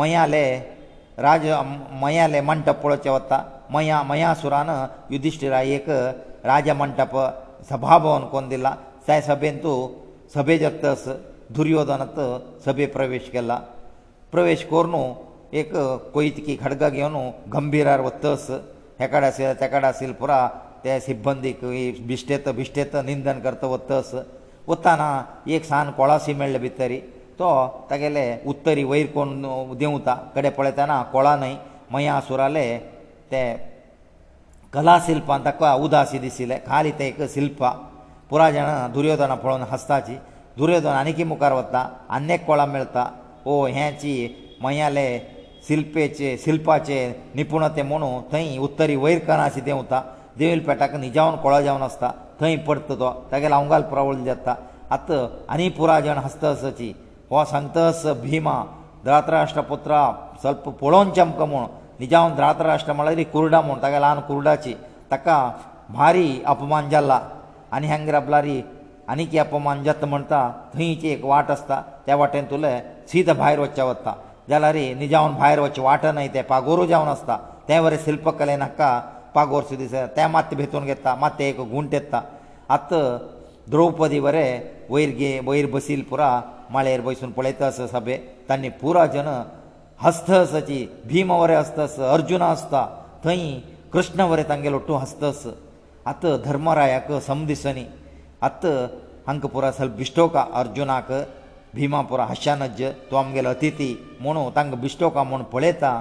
[0.00, 0.44] मयाले
[1.26, 1.46] राज
[2.02, 3.38] मयाले मंटप पळोवचे वता
[3.74, 4.70] मया मयासुरान
[5.10, 5.88] युधिश्टिराय एक
[6.50, 7.14] राजा मंटप
[7.70, 8.74] सभा भवन कोण दिला
[9.06, 9.78] त्या सभेन तूं
[10.34, 11.04] सभे जगतस
[11.56, 12.18] दुर्योधनांत
[12.64, 13.56] सभे प्रवेश केला
[14.32, 14.94] प्रवेश करून
[15.60, 15.74] एक
[16.14, 17.16] कोयतकी खडगां घेवन
[17.54, 18.50] गंभीरार वतस
[19.00, 20.38] हेकाडे आसले तेकाडे आसले पुरा
[20.84, 21.60] ते सिब्बंदीक
[22.08, 24.10] बिश्टेत बिश्टेत निंदन करता वतस
[24.68, 25.06] वताना
[25.56, 26.92] एक सान कोळासी मेळ्ळे भितर
[27.38, 27.46] तो
[27.90, 29.30] तागेले उत्तरी वयर कोण
[29.78, 31.54] देंवता कडेन पळयताना कोळा न्हय
[31.92, 32.66] मया सुराले
[33.32, 33.42] ते
[34.72, 37.70] कला शिल्पान ताका उदासी दिशिल्ले खाली ते एक शिल्पा
[38.30, 40.16] पुराय जाणां दुर्योधना पळोवन हस्ताची
[40.58, 43.06] दुर्योधन आनीकय मुखार वता आनेक कोळा मेळता
[43.50, 44.14] ओ हेची
[44.62, 45.06] मयाले
[45.68, 46.98] शिल्पेचे शिल्पाचे
[47.34, 50.02] निपुणते म्हणून थंय उत्तरी वयर कोणाशी देंवता
[50.38, 54.54] देवेल पेटाक निजावन कोळो जावन आसता थंय परतो तो तागेलो अवंगाल प्रवळ जाता
[54.94, 56.88] आतां आनी पुरा जाण हस्तसाची
[57.30, 58.56] हो सांगतस भिमा
[59.04, 60.00] धात्राष्ट्रपुत्रा
[60.42, 61.66] स्वल्प पळोवन चमक म्हूण
[62.00, 64.74] निजावन धात्राष्ट्र म्हळ्यार कुर्डा म्हूण तागे ल्हान कुर्डाची
[65.10, 65.38] ताका
[65.88, 67.20] भारी अपमान जाला
[67.76, 68.60] आनी हांगा आपल्यारी
[69.08, 72.78] आनीक अपमान जाता म्हणटा थंयची एक वाट आसता त्या वाटेंतुले
[73.12, 74.14] सीद भायर वच्चा वता
[74.48, 77.36] जाल्यार निजावन भायर वच्चे वाट न्हय ते पागोरू जावन आसता
[77.68, 78.90] ते वरें शिल्पकले नाका
[79.36, 82.20] पाग वर्स दिसता ते मातशे भितून घेता मातशे एक गुंट येता
[82.76, 82.90] आत
[83.72, 86.30] द्रौपदी बरें वयर गे वयर बसील पुरा
[86.72, 88.16] माळेर बसून पळयता आसा सभे
[88.48, 89.28] तांणी पुरा जन
[90.02, 90.78] हस्तसाची
[91.10, 92.86] भीम वरें हस्तस अर्जुना आसता
[93.24, 93.44] थंय
[93.92, 95.46] कृष्ण वरें तांगेलो टू हस्तस
[96.10, 97.84] आत धर्मरायाक समदिसनी
[98.48, 98.64] आत
[99.26, 101.12] हांकां पुरा सल बिश्टोका अर्जुनाक
[101.74, 105.92] भिमा पुरा हशानज तूं आमगेलो अतिथी म्हुणू तांकां बिश्टोका म्हूण पळयता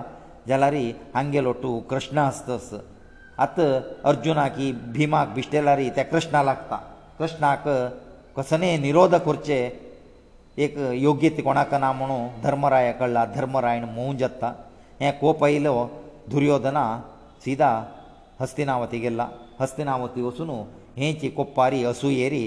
[0.48, 0.74] जाल्यार
[1.16, 2.70] हांगेलो टू कृष्ण हस्तस
[3.46, 3.60] ಅತ
[4.10, 4.66] ಅರ್ಜುನಾಕಿ
[4.96, 6.78] ಭೀಮಗ್ ವಿಷ್ಟೇಲಾರಿ ತ ಕೃಷ್ಣ लागತಾ
[7.20, 7.66] ಕೃಷ್ಣಕ
[8.36, 9.58] ಕಸನೆ ನಿರೋಧ ಕುರ್ಚೆ
[10.64, 10.74] ಏಕ
[11.08, 14.50] ಯೋಗ್ಯತೆ ಕೋಣಕ ನಾಮಣು ಧರ್ಮರಾಯಕಳ್ಳಾ ಧರ್ಮರಾಯನ ಮೂಂಜತ್ತಾ
[15.06, 15.74] ಏ ಕೋಪೈಲು
[16.34, 16.84] ದುರ್ಯೋಧನಾ
[17.46, 17.72] સીದಾ
[18.42, 19.22] ಹಸ್ತಿನಾವತಿಯೆಲ್ಲ
[19.62, 20.58] ಹಸ್ತಿನಾವತಿಯೊಸುನು
[21.02, 22.44] ಹೆಂಚಿ ಕೊಪ್ಪಾರಿ ಅಸುಎರಿ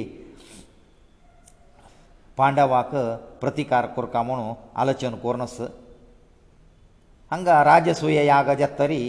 [2.39, 2.93] ಪಾಂಡವಾಕ
[3.43, 4.47] ಪ್ರತಿಕಾರ ಕುರ್ಕಾ ಮಣು
[4.83, 5.67] ಆಲಚನ ಕೋರ್ನಸು
[7.33, 9.01] ಹಂಗ ರಾಜಸೂಯ ಯಾಗ ಜತ್ತರಿ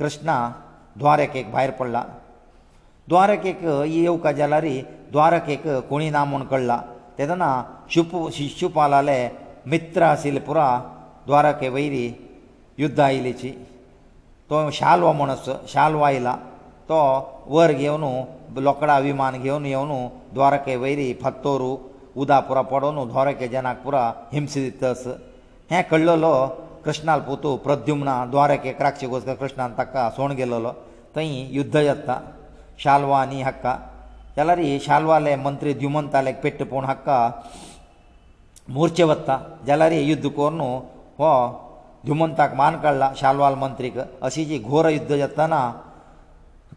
[0.00, 0.28] ಕೃಷ್ಣ
[1.00, 2.02] द्वारक एक भायर पडला
[3.08, 3.62] द्वारक एक
[3.96, 4.76] येवका जाल्यारी
[5.12, 6.80] द्वारक एक कोणी ना म्हूण कळला
[7.18, 7.48] तेदना
[7.94, 9.18] शुप शिशुपालाले
[9.72, 10.66] मित्र आशिल्ले पुरो
[11.26, 12.06] द्वारके वयरी
[12.82, 13.50] युद्धां आयिल्लीची
[14.50, 16.34] तो शाल्व म्हूण आसा शाल्व आयला
[16.88, 17.00] तो
[17.54, 18.02] वर घेवन
[18.66, 21.76] लोकडां विमान घेवन येवन द्वारके वयरी फत्तोरू
[22.24, 25.04] उदा पुरो पडोन द्वारके जनाक पुरो हिंस दितस
[25.70, 26.34] हें कळलोलो
[26.84, 30.72] कृष्णाल पोतू प्रद्युम्ना द्वारकेक राक्षस कृष्णान ताका सोण गेलोलो
[31.16, 32.14] थंय युध्द जाता
[32.84, 33.72] शाल्वा आनी हक्का
[34.36, 37.16] जाल्यार ही शाल्वाले मंत्री द्युमंताले पेट्ट पूण हक्का
[38.76, 40.60] मोर्चे वत्ता जाल्यार हे युध्द कोरून
[41.20, 41.26] हो
[42.04, 43.96] द्युमंताक मान काडला शाल्वाल मंत्रीक
[44.28, 45.60] अशी जी घोर युध्द जाताना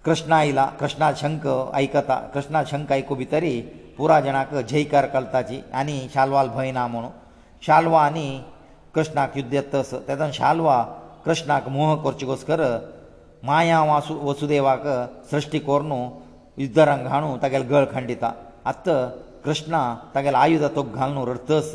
[0.06, 3.56] कृष्ण आयला कृष्णा शंख आयकता कृष्णा शंख आयकू भितरी
[3.98, 7.12] पुरा जाणांक जयकार करताची आनी शाल्वाल भंय ना म्हणून
[7.68, 8.28] शाल्वा आनी
[8.96, 10.78] कृष्णाक युध्द येत तस तेदोन शाल्वा
[11.26, 12.62] कृष्णाक मोह करचे कोस कर
[13.48, 14.84] माया वासु वसुदेवाक
[15.32, 16.00] सृश्टी कोर न्हू
[16.64, 18.32] युद्धरांक घाणू तागेले गळ खंडिता
[18.72, 18.90] आत्त
[19.44, 19.82] कृष्णा
[20.16, 21.72] तागेले आयुधा तोग घाल न्हू रस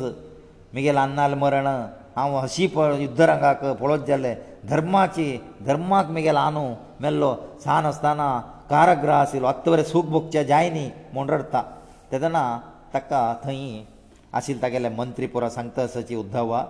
[0.73, 1.67] मुगेले अन्नाल मरण
[2.15, 4.35] हांव हशी पळ युद्धरंगाक पळोवच जाल्ले
[4.69, 5.27] धर्माची
[5.65, 6.63] धर्माक मुगेलो आनू
[7.01, 8.29] मेल्लो सान आसताना
[8.69, 11.61] कारग्रह आशिल्लो आत्त बरें सूख भोगचें जाय न्ही म्हूण रडता
[12.11, 12.43] तेदना
[12.93, 13.81] ताका थंय
[14.37, 16.63] आशिल्ले तागेले मंत्री पुरो सांगता सची उद्धवा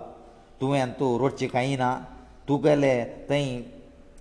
[0.60, 1.96] तुवें तूं रोडचें कांय ना
[2.48, 2.94] तूं गेले
[3.30, 3.46] थंय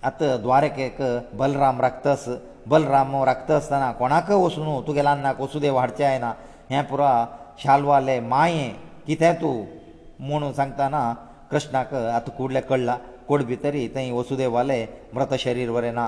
[0.07, 0.97] आतां द्वारकेक
[1.39, 2.23] बलराम राखतस
[2.71, 6.29] बलराम राखत आसतना कोणाक वसूं न्हू तुगेले अन्नाक वसूं दे वाडचें आयना
[6.71, 7.07] हें पुरो
[7.63, 8.65] शालवाले माये
[9.07, 9.55] कितें तूं
[10.25, 11.01] म्हूण सांगतना
[11.51, 12.97] कृष्णाक आतां कुडले कळ्ळां
[13.29, 14.79] कुड भितरी थंय वसुदेवाले
[15.15, 16.05] मृत शरीर बरें ना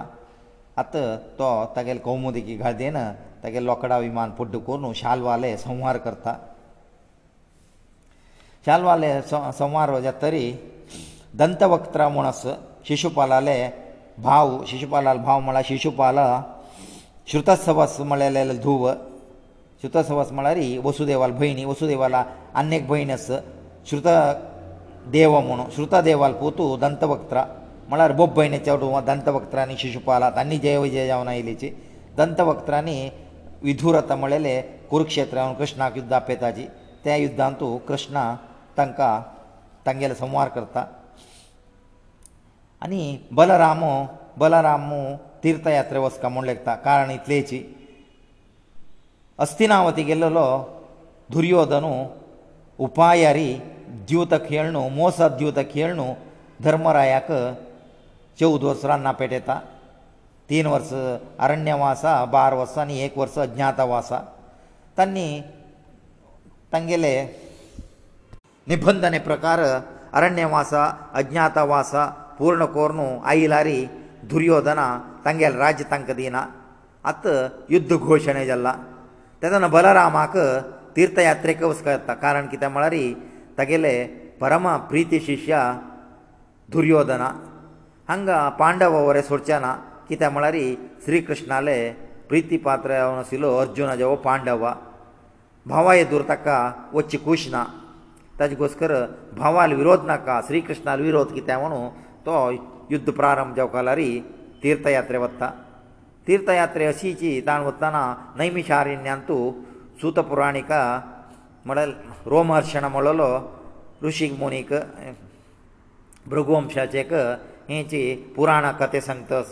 [0.81, 1.05] आतां
[1.39, 2.97] तो तागेले कौमुदिकी घालदेन
[3.43, 6.33] तागेले लोकडा विमान पुड्ड करून शालवाले संवार करता
[8.65, 9.11] शालवाले
[9.61, 10.45] संवार जातरी
[11.41, 12.41] दंतवक्त्रा म्हूण आस
[12.87, 13.57] शिशुपालाले
[14.23, 16.17] भाव शिशुपालाल भाव म्हळ्यार शिशुपाल
[17.31, 18.87] श्रुतासवास म्हळ्यार धुव
[19.79, 22.23] श्रुतासवास म्हळ्यार ही वसुदेवाल भयणी वसुदेवाला
[22.59, 23.25] आनी एक भयण आस
[23.89, 24.07] श्रुत
[25.11, 27.43] देव म्हणून श्रुता देवाल पोतू दंतवक्त्रा
[27.89, 31.69] म्हळ्यार बोब भयणीच्या वटून दंतवक्त्रांनी शिशुपालात आनी जय विजय जावन आयिल्लीची
[32.17, 33.09] दंतवक्त्रांनी
[33.63, 36.65] विधुरता म्हळेले कुरुक्षेत्रांत कृष्णाक युद्धा पेताची
[37.03, 38.33] त्या युद्धांतू कृष्ण
[38.77, 39.19] तांकां
[39.85, 40.85] तांगेलो संवार करता
[42.85, 43.01] आनी
[43.37, 43.93] बलरामो
[44.41, 45.01] बलरामो
[45.43, 47.59] तीर्थयात्रे वचका म्हूण लेखता कारण इतलेची
[49.45, 50.45] अस्तिनावती गेल्लो
[51.33, 51.91] दुर्योधनू
[52.85, 53.49] उपायारी
[54.07, 56.05] द्युत खेळणू मोस द्युत खेळणू
[56.65, 57.31] धर्मरायाक
[58.39, 59.59] चौद वर्सांना पेटयता
[60.49, 60.93] तीन वर्स
[61.43, 64.19] अरण्यवासा बार वर्स आनी एक वर्स अज्ञातवासा
[64.97, 65.27] तांणी
[66.73, 67.13] तांगेले
[68.69, 69.59] निबंधने प्रकार
[70.17, 70.87] अरण्यवासा
[71.19, 72.07] अज्ञातवासा
[72.39, 73.79] ಪೂರ್ಣ ಕೋರ್ನು ಆಯಿಲಾರಿ
[74.31, 74.81] ದುರ್ಯೋಧನ
[75.25, 76.37] ತಂಗೇಲ ರಾಜ್ಯ ತಂಕದೀನ
[77.11, 77.27] ಅತ
[77.73, 78.67] ಯುದ್ಧ ಘೋಷಣೆ ಜಲ್ಲ
[79.41, 80.35] ತದನ ಬಲರಾಮಕ
[80.95, 81.87] ತೀರ್ಥ ಯಾತ್ರೆ ಕಸ್ಕ
[82.23, 83.03] ಕಾರಣ ಕಿತೆ ಮಳಾರಿ
[83.59, 83.93] ತಗೆಲೇ
[84.41, 85.53] ಪರಮ ಪ್ರೀತಿ ಶಿಷ್ಯ
[86.73, 87.23] ದುರ್ಯೋಧನ
[88.11, 88.29] ಹಂಗ
[88.61, 89.65] ಪಾಂಡವವರೇ ಸೋರ್ಚನ
[90.09, 90.65] ಕಿತೆ ಮಳಾರಿ
[91.03, 91.77] ಶ್ರೀಕೃಷ್ಣale
[92.29, 94.63] प्रीತಿ ಪಾತ್ರವನ ಸಿಲೋ ಅರ್ಜುನಜವ ಪಾಂಡವ
[95.71, 96.47] ಬಾವಾಯೇ ದೂರತಕ್ಕ
[96.99, 97.57] ಒಚ್ಚಿ ಕೂಸನ
[98.39, 98.93] ತಜಗಸ್ಕರ
[99.41, 101.79] ಭಾವал ವಿರೋಧನಕ ಶ್ರೀಕೃಷ್ಣನ ವಿರೋಧ ಕಿತೆ ವನು
[102.27, 102.53] ತой
[102.93, 104.09] ಯುದ್ಧ ಪ್ರಾರಂಭ ಜವ ಕಲಾರಿ
[104.63, 105.43] ತೀರ್ಥ ಯಾತ್ರೆ 왔다
[106.27, 107.91] ತೀರ್ಥ ಯಾತ್ರೆ ಅಸಿಚಿ ತಾನು 왔다
[108.39, 109.37] ನೈಮಿಷಾರ್ಯನಂತು
[110.01, 110.71] ಸೂತ ಪುರಾಣಿಕ
[111.69, 111.93] ಮೊಡಲ್
[112.33, 113.21] ರೋಮಾರ್شن ಮೊಡಲ
[114.05, 114.71] ಋಷಿ ಮೋನಿಕ
[116.31, 117.21] ಬ್ರಗ옴 ಶಾಚೇಕೇ
[117.75, 118.01] ಎಂಚಿ
[118.35, 119.51] ಪುರಾಣ ಕಥೆ ಸಂಗತಸ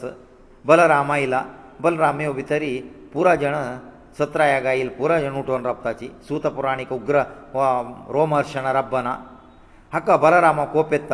[0.69, 1.35] ಬಲರಾಮೈಲ
[1.85, 2.73] ಬಲರಾಮೇ ಒಭಿತರಿ
[3.13, 3.55] پورا ಜನ
[4.19, 7.17] ಸತ್ರಾಯ ಗಾಯil پورا ಜನ ಉಟೋನ ರಪ್ತಾಚಿ ಸೂತ ಪುರಾಣಿಕ ಉಗ್ರ
[8.17, 9.07] ರೋಮಾರ್شن ರಬ್ಬನ
[9.95, 11.11] ಹಕ ಬಲರಾಮ ಕೋಪೆತ್ತ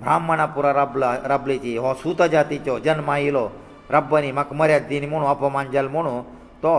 [0.00, 3.48] ब्राह्मणापुरा राबला राबलेची हो सूत जातीचो जन्म आयलो
[3.92, 6.20] रब्बानी म्हाका मर्याद दिली म्हणून अपमान जाल म्हणून
[6.62, 6.72] तो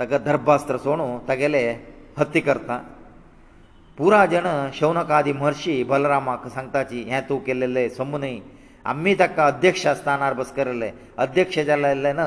[0.00, 1.62] ताका धर्भास्त्र सोडू तागेले
[2.18, 2.78] हत्या करता
[3.98, 4.46] पुरा जण
[4.78, 8.36] शौनकादी म्हर्शी बलरामाक सांगताची हे तूं केलेले समुनय
[8.92, 10.90] आमी ताका अध्यक्ष स्थानार बसकरले
[11.24, 12.24] अध्यक्ष जाल्ले न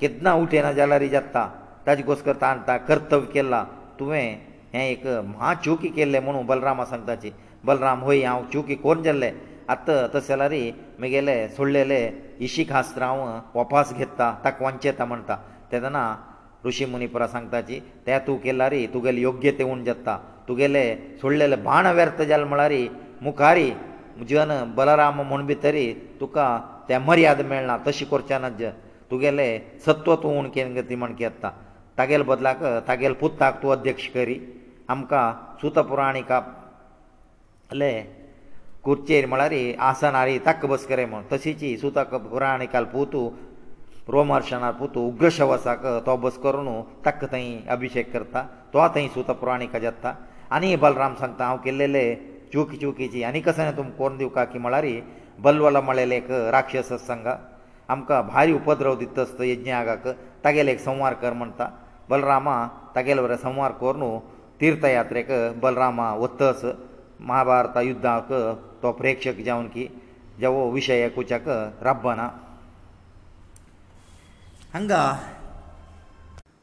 [0.00, 1.46] केदना उठेना जाल्यार जाता
[1.86, 3.64] ताजे गोस्कर ताणें कर्तव्य केला
[3.98, 4.36] तुवें
[4.74, 7.30] हें एक म्हा चुकी केल्लें म्हणून बलरामा सांगताची
[7.64, 9.30] बलराम होय हांव चुकी कोण जाल्लें
[9.72, 10.54] आतां तशें जाल्यार
[11.00, 12.00] म्हगेले सोडलेले
[12.46, 13.20] इशीक हास्त्र हांव
[13.58, 15.36] वपास घेता ताका वंचेता म्हणटा
[15.72, 16.02] तेदना
[16.66, 20.16] ऋषी मुनीपुरा सांगताची ते तूं केल्यार तुगेले योग्य ते उण जाता
[20.48, 20.84] तुगेले
[21.20, 22.72] सोडलेले बाण व्यर्थ जाले म्हळ्यार
[23.24, 23.70] मुखारी
[24.30, 25.74] जन बलराम म्हूण भितर
[26.20, 26.46] तुका
[26.88, 28.72] ते मर्याद मेळना तशें करचें ना ज
[29.10, 29.48] तुगेले
[29.86, 31.50] सत्व तूं उण केन ती म्हण केता
[31.98, 34.38] तागेले बदलाक तागेले पुत्ताक तूं अध्यक्ष करी
[34.94, 35.26] आमकां
[35.62, 36.40] सुतपुराणिका
[37.80, 37.90] ले
[38.84, 39.52] खुर्चेर म्हळ्यार
[39.88, 43.28] आसनारी ताक बसकरे म्हूण तशीची सुताक पुराण काल पोतू
[44.12, 48.42] रोमहर्शनार पोतू उग्रशवासाक तो बस करून ताक थंय अभिशेक करता
[48.74, 50.14] तो थंय सुता पुराणिका जाता
[50.56, 52.04] आनी बलराम सांगता हांव केल्लेले
[52.52, 54.86] चुकी चुकीची आनी कसं तुमी कोण दिवका की म्हळ्यार
[55.42, 57.36] बल्वल म्हळेले एक राक्षस सांगा
[57.92, 60.08] आमकां भारी उपद्रव दितस्त यज्ञागाक
[60.44, 61.66] तागेले एक संवार कर म्हणटा
[62.08, 62.56] बलरामा
[62.96, 64.18] तागेले बरें संवार करून
[64.60, 65.28] तीर्थयात्रेक
[65.62, 66.64] बलरामा वतस
[67.28, 68.28] महाभारत युद्धाक
[68.82, 69.84] तो प्रेक्षक जावन की
[70.40, 71.44] जवो विशय कुचक
[71.86, 72.26] रब्बना
[74.74, 75.00] हांगा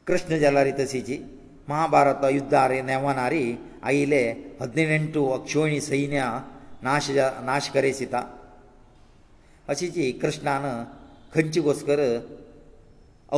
[0.06, 1.18] कृष्ण जलारी तसीची
[1.68, 3.44] महाभारत युद्धार नेवनारी
[3.88, 4.22] आयिले
[4.60, 6.24] हद्नेटू अक्षोणी सैन्य
[6.86, 7.08] नाश
[7.50, 8.22] नाश करेसिता
[9.74, 10.64] अशीची कृष्णान
[11.34, 12.00] खंयची घोस्कर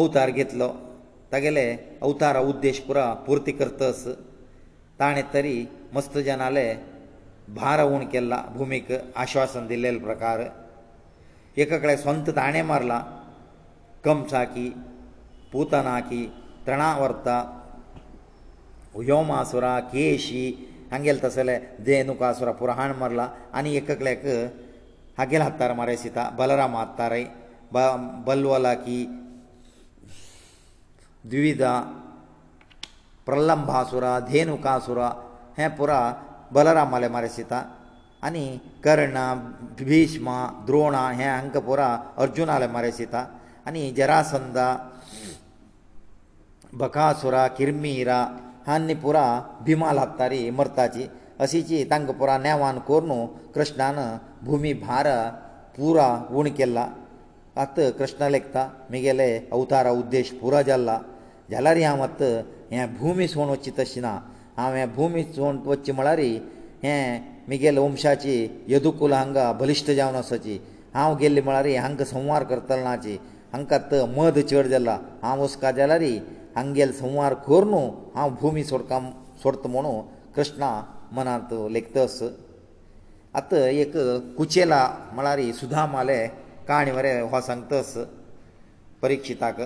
[0.01, 0.69] अवतार घेतलो
[1.33, 1.67] तागेले
[2.03, 4.07] अवतार उद्देश पुरा पुर्ती करतस
[5.01, 5.55] ताणें तरी
[5.95, 6.69] मस्त जनाले
[7.59, 8.89] भार उण केला भुमीक
[9.23, 10.41] आश्वासन दिल्लेल प्रकार
[11.59, 12.99] एकेकडे स्वंत ताणें मारला
[14.05, 14.69] कमसाकी
[15.53, 16.25] पुतनाकी
[16.67, 17.39] तृणावर्ता
[18.95, 20.43] व्योमासुरा केशी
[20.91, 24.25] हांगेल तसले देनुकासुरा पुराण मारला आनी एकेकड्याक
[25.19, 27.25] हागेल हत्तार मारे सीता बलराम हत्तारय
[27.73, 27.79] ब
[28.27, 29.01] बल्वलाकी
[31.31, 31.75] द्विदा
[33.27, 35.09] प्रलंभासुरा धेनुकासुरा
[35.59, 35.99] हें पुरा
[36.55, 37.59] बलरामाले मारसिता
[38.27, 38.45] आनी
[38.85, 39.17] कर्ण
[39.79, 40.27] भिभीष्म
[40.67, 41.89] द्रोण हे हांकां पुरा
[42.23, 43.21] अर्जुनाले मारसिता
[43.69, 44.57] आनी जरासंद
[46.81, 48.19] बकासुरा किरमीरा
[48.67, 49.25] हांणी पुरा
[49.67, 51.05] भिमा लागतारी मरताची
[51.45, 53.13] अशीची तांकां पुरा नेवान कोरून
[53.55, 53.99] कृष्णान
[54.47, 55.07] भुमी भार
[55.77, 56.09] पुरा
[56.39, 56.87] उण केला
[57.63, 60.99] आत कृष्ण लेखता म्हगेले अवतारा उद्देश पुरो जाल्ला
[61.51, 62.23] जाल्यार हांव आत
[62.73, 64.19] हे भुमी सोडून वचची तशी ना
[64.61, 66.19] हांवें भुमी चोवन वच्चें म्हळ्यार
[66.85, 68.35] हें मिगेल वंशाची
[68.73, 70.59] येदुकूल हांगा बलिश्ट जावन वचची
[70.95, 73.15] हांव गेल्लें म्हळ्यार हांकां संवार करतलो नाची
[73.53, 76.03] हांकां त मध चड जाला हांव वचका जाल्यार
[76.57, 77.81] हांगेल संवार कर न्हू
[78.15, 79.03] हांव भुमी सोडकां
[79.43, 79.93] सोडता म्हणू
[80.37, 80.71] कृष्णा
[81.17, 82.23] मनांत लेखतस
[83.41, 83.93] आत एक
[84.39, 84.81] कुचेला
[85.13, 86.21] म्हळ्यार सुधामाले
[86.69, 87.97] काणी मरे हो सांगतस
[89.03, 89.61] परिक्षिताक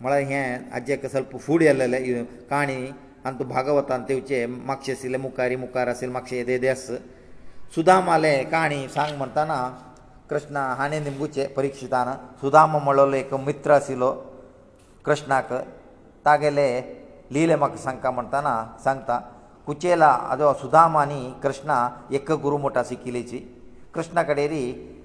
[0.00, 2.76] म्हळ्यार हें हाजे स्वल्प फूड येल्लेलें काणी
[3.26, 4.38] आनी तूं भागवतांत तेवचे
[4.70, 6.84] मागशे आशिल्ले मुखारी मुखार आशिल्ले मागशे येदे येदे आस
[7.74, 9.56] सुदामाले काणी सांग म्हणटना
[10.30, 12.08] कृष्णा हाणें निंबूचे परिक्षितान
[12.40, 14.10] सुदामा म्हणलेलो एक मित्र आशिल्लो
[15.04, 15.52] कृष्णाक
[16.26, 16.68] तागेले
[17.34, 19.18] लिहले म्हाका सांगता म्हणटना सांगता
[19.66, 21.78] कुचेला अदो सुदामानी कृष्णा
[22.14, 23.38] एक गुरू मोठा शिकिल्लीची
[23.94, 24.62] कृष्णा कडेरी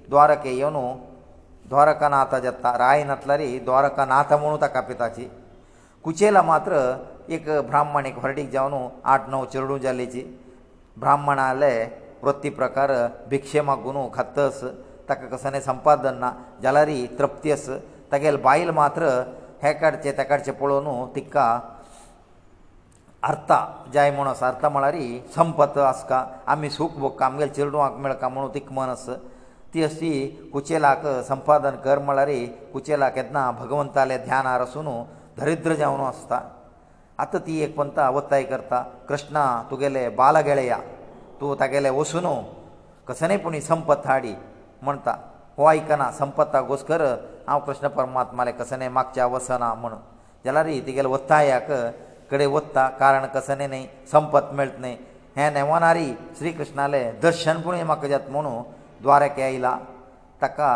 [0.10, 0.76] द्वारके येवन
[1.70, 5.28] द्वारकानाथ जाता राय नटल्यारी द्वारकानाथ म्हणू ताका पिताची
[6.04, 6.78] कुचेला मात्र
[7.36, 10.22] एक ब्राह्मण एक हरडीक जावन आठ णव चेडूं जालेची
[11.00, 11.70] ब्राह्मण आले
[12.22, 12.92] प्रती प्रकार
[13.30, 14.64] भिक्षे मागून खातस
[15.10, 16.32] ताका कसले संपादन ना
[16.64, 17.68] जाल्यारय तृप्ती आस
[18.12, 19.08] तागेले बायल मात्र
[19.64, 21.48] हे काडचे ते काडचे पळोवन तिका
[23.30, 23.58] अर्था
[23.94, 24.96] जाय म्हूण आसा अर्था म्हळ्यार
[25.36, 29.10] संपत आसका आमी सूख भोगता आमगेले चेडवांक मेळका म्हणून तिक मन आस
[29.74, 32.30] ती अशी कुचेलाक संपादन कर म्हळ्यार
[32.74, 34.90] कुचेलाक येदना भगवंताले ध्यानार आसून
[35.40, 36.40] दरिद्र जावन आसता
[37.22, 38.78] आतां ती एक पंथ आवत्ताय करता
[39.10, 40.78] कृष्णा तुगेले बाल गेळया
[41.40, 42.34] तूं तागेले वसुनू
[43.08, 44.34] कसनय पुणी संपत हाडी
[44.86, 45.14] म्हणटा
[45.58, 47.02] हो आयकना संपत्ता घोसकर
[47.48, 49.94] हांव कृष्ण परमात्माले कसनय मागच्या वसना म्हण
[50.46, 51.70] जाल्यार तिगेले वत्तायाक
[52.32, 54.96] कडेन वत्ता कारण कसनय न्हय संपत मेळत न्हय
[55.38, 56.08] हे नेवनारी
[56.38, 58.62] श्री कृष्णाले दर्शन पुणी म्हाका जात म्हणू
[59.02, 59.78] द्वारके आयला
[60.42, 60.72] ताका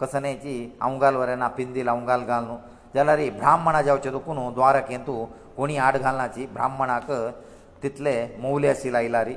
[0.00, 2.56] कसनेची अवंगाल वरेना पिंदील अवंगाल घाल न्हू
[2.94, 5.24] जाल्यार ब्राह्मणा जावचे दुखून द्वारकेंत तूं
[5.58, 7.10] कोणी आड घालनाची ब्राह्मणाक
[7.82, 9.34] तितले मौल्य अशी लायला री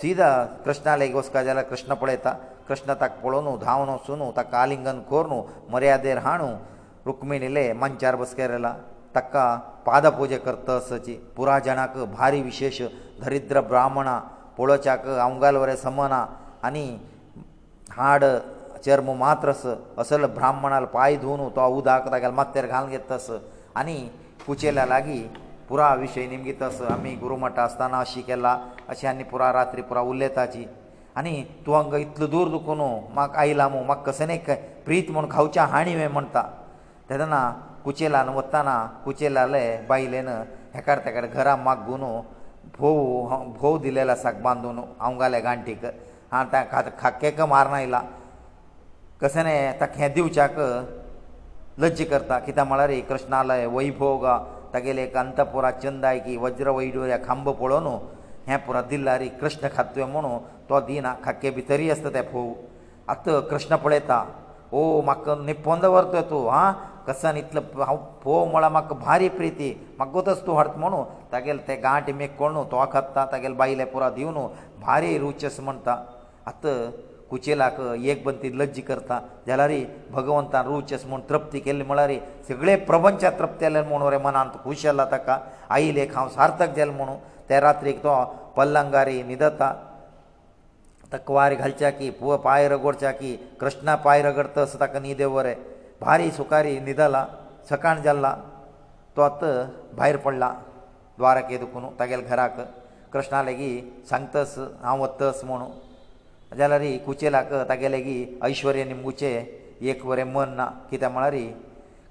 [0.00, 0.26] सीदा
[0.64, 2.32] कृष्णालेक वचका जाल्यार कृष्ण पळयता
[2.68, 5.42] कृष्ण ताका पळोवन धांवन वचून ताका आलिंगन करून
[5.72, 6.46] मर्यादेर हाडू
[7.06, 8.74] रुक्मिणीले मंचार बसकेरला
[9.16, 9.44] ताका
[9.86, 12.80] पादपुजा करता असची पुराय जाणाक भारी विशेश
[13.24, 14.18] दरिद्र ब्राह्मणा
[14.58, 16.24] पळोवच्याक अवंगाल वरें समना
[16.66, 16.86] आनी
[17.96, 18.24] हाड
[18.84, 19.66] चर्म मात्रस
[19.98, 23.30] असल ब्राह्मणाल पांय धुवन तो उदक तागेले माथ्यार घालून घेत तस
[23.76, 23.98] आनी
[24.48, 25.20] कुचेल्या लागी
[25.68, 28.56] पुरा विशय निमगीत अस आमी गुरुमठ आसतना अशी केला
[28.90, 30.64] अशी आनी पुरा रात्री पुरा उलयताची
[31.18, 31.32] आनी
[31.66, 32.80] तूं हांगा इतलो दूर दुखून
[33.14, 34.36] म्हाका आयला मू म्हाका कसले
[34.86, 36.42] प्रीत म्हूण खावचें हाणी हें म्हणटा
[37.10, 37.40] तेदना
[37.84, 40.28] कुचेलान वताना कुचेलाले बायलेन
[40.74, 42.02] हेकार तेकार घरा म्हाका घुन
[42.78, 43.26] भोव
[43.60, 45.84] भोव दिलेलो आसा बांदून आवंगाले गांठीक
[46.32, 48.00] हांव ताका खाक्केक मारना आयला
[49.20, 50.58] कसले ताका हें दिवच्याक
[51.80, 54.22] ನ ัจ ಿಕರ್ತಾ ಕಿತಾ ಮಳರೆ ಕೃಷ್ಣಾಲಯ ವೈಭವ
[54.72, 57.92] ತಗೆಲೇ ಕಂತಪುರ ಚಂದಾಯಕಿ वज್ರವ ವೈಡೋರೆ ಕಂಬಪೊಲೋನು
[58.48, 60.32] ಹೆ ಪ್ರದಿಲ್ಲಾರಿ ಕೃಷ್ಣ ಖಾತ್ವೆ ಮೊಣೋ
[60.68, 62.40] ತೋ ದಿನ ಖಕ್ಕೆ ಬಿತರಿಯಸ್ತತೆ ಫೋ
[63.12, 64.18] ಅತ ಕೃಷ್ಣ ಪೊಳೆತಾ
[64.78, 66.62] ಓ ಮಕ್ಕ ನೀ ಪೊಂದ ವರ್ತಯ ತು ಆ
[67.08, 67.58] ಕಸನ ಇತ್ಲ
[68.24, 69.68] ಪೋ ಮೊಳ ಮಕ್ಕ ಬಾರಿ ಪ್ರೀತಿ
[70.00, 71.00] ಮಗ್ಗತಸ್ತು ಹೊರತ ಮೊಣೋ
[71.34, 74.44] ತಗೆಲ್ತೆ ಗಾಟಿ ಮೇ ಕೊಣೋ ತೋ ಅಖತ್ತಾ ತಗೆಲ್ ಬಯಲೆಪುರ ದಿವನು
[74.86, 75.96] ಬಾರಿ ರುಚಿಸ ಮಂತಾ
[76.52, 76.64] ಅತ
[77.30, 77.78] कुचेलाक
[78.10, 79.16] एक बंद ती लज्ज करता
[79.46, 79.72] जाल्यार
[80.14, 82.10] भगवंतान रुचस म्हूण तृप्ती केल्ली म्हळ्यार
[82.48, 85.38] सगळे प्रपंचा तृप्त जाले म्हूण रे मनांत खूश जाला ताका
[85.78, 87.16] आई लेख हांव सार्थक जालें म्हणून
[87.48, 88.14] त्या रात्रीक तो
[88.56, 89.72] पल्लंगारी न्हिदता
[91.12, 95.54] तकवार घालच्या की पुव पांय रगडच्या की कृष्णा पांय रगडत असो ताका न्हिदे वरें
[96.00, 97.24] भारी सुकारी न्हिदला
[97.70, 98.34] सकाण जाल्ला
[99.16, 99.52] तो आतां
[99.96, 100.48] भायर पडला
[101.18, 102.60] द्वारकी दुखून तागेल घराक
[103.12, 105.70] कृष्णा लेगीत सांगतस हांव वत्तस म्हणून
[106.56, 109.30] जाल्यार कुचेलाक तागे लेगीत ऐश्वर्य निमगुचे
[109.92, 111.36] एक बरें मन ना कित्याक म्हळ्यार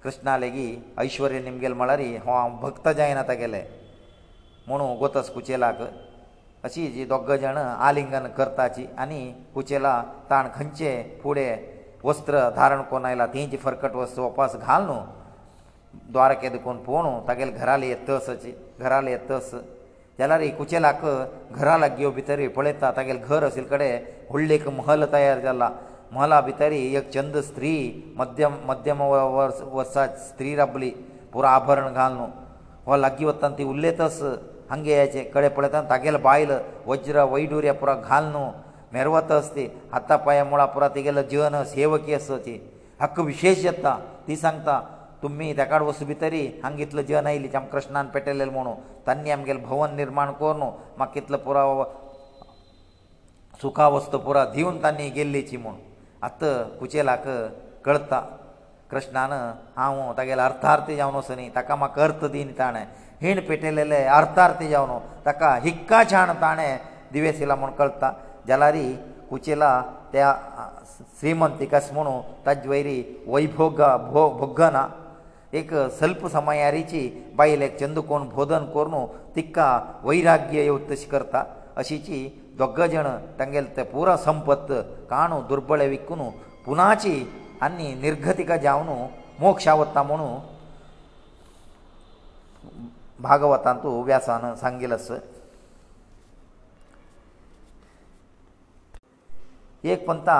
[0.03, 3.63] कृष्णा लेगीत ऐश्वर्य निमगेले म्हळ्यार हो हांव भक्त जायना तागेले
[4.67, 5.81] म्हुणू गोतस कुचेलाक
[6.65, 9.19] अशी जी दोग जाण आलिंगन करताची आनी
[9.53, 10.91] कुचेला ताण खंयचे
[11.23, 11.55] फुडें
[12.03, 14.99] वस्त्र धारण कोन आयला तेंची फरकट वस्त्र वपास घाल न्हू
[16.11, 18.29] द्वारकेद कोण पळोवन तागेले घराले येत तस
[18.79, 19.53] घराले येत तस
[20.19, 21.01] जाल्यार एक कुचेलाक
[21.59, 25.69] घरा लागीं भितर पळयता तागेलें घर आशिल्ले कडेन व्हडलें एक महल तयार जाला
[26.11, 27.73] महला भितर एक चंद स्त्री
[28.17, 29.01] मध्यम मध्यम
[29.35, 30.89] वर्स वर्सा स्त्री राबली
[31.33, 32.29] पुरो आभरण घालून
[32.85, 34.21] हो लागीं वता ती उरलेतच
[34.69, 36.51] हांगे हेचे कडेन पळयता तागेलो बायल
[36.87, 38.49] वज्र वैडुर्या पुरो घालून
[38.93, 42.59] मेरवतस ती हाता पांया मुळा पुरो तेगेलो जीवन सेवकी आसा ती
[43.01, 43.97] हक्क विशेश येता
[44.27, 44.81] ती सांगता
[45.21, 48.75] तुमी तेकाड वस भितरी हांगा इतलो जन आयली आमकां कृष्णान पेटयलेलें म्हणून
[49.07, 50.61] तांणी आमगेलें भवन निर्माण करून
[50.97, 51.63] म्हाका इतलो पुरो
[53.61, 55.75] सुखावस्त पुरो दिवन तांणी गेल्लीची म्हूण
[56.27, 56.41] आत
[56.79, 57.27] कुचेलाक
[57.85, 58.19] कळता
[58.91, 59.31] कृष्णान
[59.77, 62.85] हांव तागेलें अर्थार्थी जावन वस न्ही ताका म्हाका अर्थ दिन ताणें
[63.21, 66.77] हीण पेटयलेले अर्थार्थी जावन ताका हिक्का छाण ताणें
[67.13, 68.11] दिवेस येला म्हूण कळता
[68.47, 68.85] जाल्यारी
[69.29, 69.69] कुचेला
[70.11, 70.33] त्या
[71.19, 74.87] श्रीमंतिकास म्हणू ताजे वयरी वैभोग भो भोग्गना
[75.59, 75.69] एक
[75.99, 77.01] सल्प समायारीची
[77.35, 79.67] बायलेक चंद कोण बोधन करून तिका
[80.03, 81.43] वैराग्य येव तशी करता
[81.77, 82.27] अशीची
[82.57, 83.07] दोग जण
[83.39, 84.71] तांगेले ते पुरो संपत्त
[85.09, 86.29] काणू दुर्बळे विकून
[86.65, 87.13] पुनाची
[87.63, 88.89] आनी निर्गतिका जावन
[89.39, 90.27] मोक्षावता म्हणू
[93.21, 95.09] भागवतांतू व्यासान सांगिल्लो आस
[99.83, 100.37] एक पंता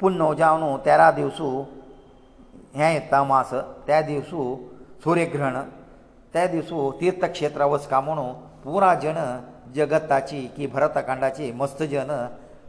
[0.00, 1.46] पुण्यव जावन तेरा दिवसू
[2.76, 3.50] हें येता मास
[3.86, 4.54] त्या दिवसू
[5.04, 5.60] सूर्यग्रहण
[6.32, 8.32] त्या दिवसू तीर्थक्षेत्रां वचका म्हणून
[8.64, 9.16] पुरा जन
[9.76, 12.10] जगताची की भरतकांडाची मस्त जन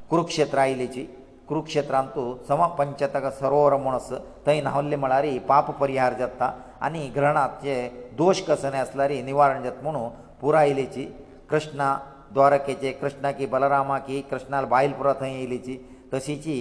[0.10, 1.06] कुरुक्षेत्रां आयिल्लीची
[1.48, 4.10] कुरुक्षेत्रांत तूं समपंचतक सरोवर म्हूण आस
[4.46, 6.52] थंय न्हांवल्ले म्हळ्यार पाप परिहार जाता
[6.86, 10.08] आनी ग्रहणाचे दोश कसने आसल्यार निवारण जाता म्हुणू
[10.42, 11.06] पुरा आयिल्लीची
[11.50, 11.96] कृष्णा
[12.34, 15.78] द्वारकेचे कृष्णा की बलरामा की कृष्णाल बायल पुरा थंय येयलीची
[16.14, 16.56] ತಸೀಜಿ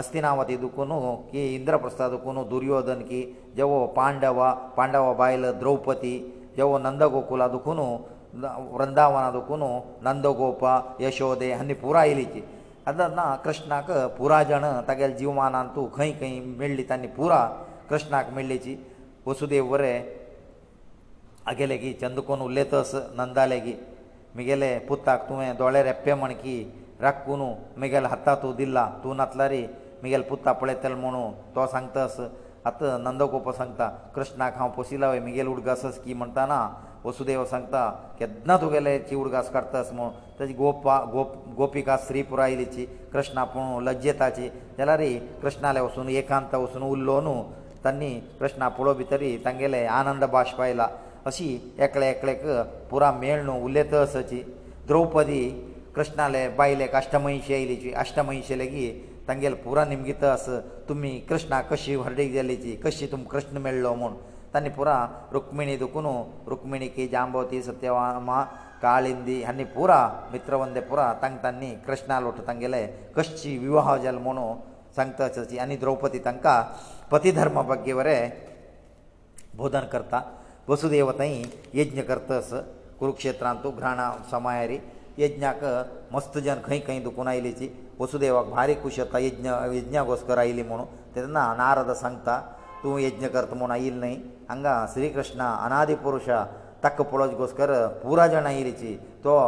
[0.00, 0.96] ಅಸ್ತಿನಾವತಿ ದুকুನು
[1.32, 3.20] ಕೆ ಇಂದ್ರಪ್ರಸಾದಕೂನು ದುರ್ಯೋಧನಕಿ
[3.58, 4.38] ಜವ ಪಾಂಡವ
[4.78, 6.14] ಪಾಂಡವ ಬಾಯಲ ದ್ರೌಪತಿ
[6.58, 7.86] ಜವ ನಂದಗೋಪಕುಲಾ ದুকুನು
[8.80, 9.68] ವಂದಾವನ ಅದুকুನು
[10.06, 10.64] ನಂದಗೋಪ
[11.04, 12.42] ಯಶೋದೆ ಅನ್ನೆ ಪೂರ ಐಲಿಕೆ
[12.90, 16.30] ಅದನ್ನ ಕೃಷ್ಣಾಕ ಪೂರಾಜನ ತಗೈ ಜೀವಮಾನಂತು ಖೈ ಖೈ
[16.62, 17.32] ಮೆಳ್ಲಿತನ ನೀ ಪೂರ
[17.90, 18.74] ಕೃಷ್ಣಾಕ ಮೆಳ್ಲೇಜಿ
[19.28, 19.92] ವಸುದೇವರೆ
[21.52, 23.74] ಅಗೇಲಗಿ ಚಂದಕೂನು ಉಲ್ಲೇತಸ ನಂದಾಲೆಗಿ
[24.38, 26.56] ಮಿಗೆಲೇ ಪೂತಾಕ್ トゥ ವೆ ದೊಳೆ ರೆಪ್ಪೆ ಮಣಕಿ
[27.02, 27.40] राखून
[27.76, 29.60] म्हगेल हाता तूं दिला तूं नातला रे
[30.02, 32.06] म्हगेल पुत्ता पळयतल म्हणून तो सांगता
[32.66, 36.68] आतां नंदगोप सांगता कृष्णाक हांव पोशिला वय म्हगेल उडगास की म्हणटाना
[37.04, 37.88] वसुदेव सांगता
[38.18, 44.48] केदना तुगेले ची उडगास काडतास म्हूण तेजी गोपा गोप गोपिका श्रीपुर आयलीची कृष्णा पळोवन लज्जेताची
[44.78, 45.00] जाल्यार
[45.42, 47.42] कृष्णाले वचून एकांत वचून उरलो न्हू
[47.84, 50.88] तांणी कृष्णा पळो भितरी तांगेले आनंद बाश्प आयला
[51.26, 51.48] अशी
[51.84, 52.46] एकले एकलेक
[52.90, 54.42] पुरा मेळ न्हू उलयतसची
[54.88, 55.42] द्रौपदी
[55.96, 58.86] ಕೃಷ್ಣಾಲೆ ಬಾಯಿಲೆ ಅಷ್ಟಮಹಿಷಿ ಐಲಿಚಿ ಅಷ್ಟಮಹಿಷಿ ಲಗಿ
[59.28, 60.46] ತಂಗೆಲ್ ಪೂರ ನಿಮ್ಗಿತ ಅಸ
[60.88, 64.16] ತುಮಿ ಕೃಷ್ಣ ಕಶಿ ಹೊರಡಿಗೆ ಜಲ್ಲಿಚಿ ಕಶಿ ತುಮ್ ಕೃಷ್ಣ ಮೆಳ್ಳೋ ಮುಣ್
[64.52, 64.90] ತನ್ನಿ ಪೂರ
[65.34, 66.12] ರುಕ್ಮಿಣಿ ದುಕುನು
[66.50, 68.28] ರುಕ್ಮಿಣಿಕಿ ಜಾಂಬೋತಿ ಸತ್ಯವಾಮ
[68.84, 69.92] ಕಾಳಿಂದಿ ಅನ್ನಿ ಪೂರ
[70.32, 72.82] ಮಿತ್ರ ಒಂದೆ ಪೂರ ತಂಗ ತನ್ನಿ ಕೃಷ್ಣ ಲೋಟ ತಂಗೆಲೆ
[73.16, 74.46] ಕಶ್ಚಿ ವಿವಾಹ ಜಲ್ ಮುಣು
[74.98, 76.46] ಸಂಕ್ತ ಚಿ ಅನ್ನಿ ದ್ರೌಪದಿ ತಂಕ
[77.12, 78.18] ಪತಿಧರ್ಮ ಬಗ್ಗೆವರೇ
[79.60, 80.14] ಬೋಧನ ಕರ್ತ
[80.70, 81.30] ವಸುದೇವತೈ
[81.80, 82.52] ಯಜ್ಞ ಕರ್ತಸ
[83.00, 84.00] ಕುರುಕ್ಷೇತ್ರ ಅಂತೂ ಘ್ರಾಣ
[84.34, 84.78] ಸಮಯ ರೀ
[85.22, 85.60] यज्ञाक
[86.14, 87.68] मस्त जन खंय खंय दुखून आयलीची
[88.00, 92.40] वसुदेवाक भारी खुश जाता यज्ञ यज्ञाक वस्कर आयली म्हणून तेन्ना नारद सांगता
[92.82, 94.16] तूं यज्ञ करता म्हूण आयिल्ल न्ही
[94.48, 96.28] हांगा श्री कृष्ण अनादी पुरुश
[96.84, 98.94] तक्क पळोवच घोस्कर पुरा जाण आयिल्लीची
[99.24, 99.38] तो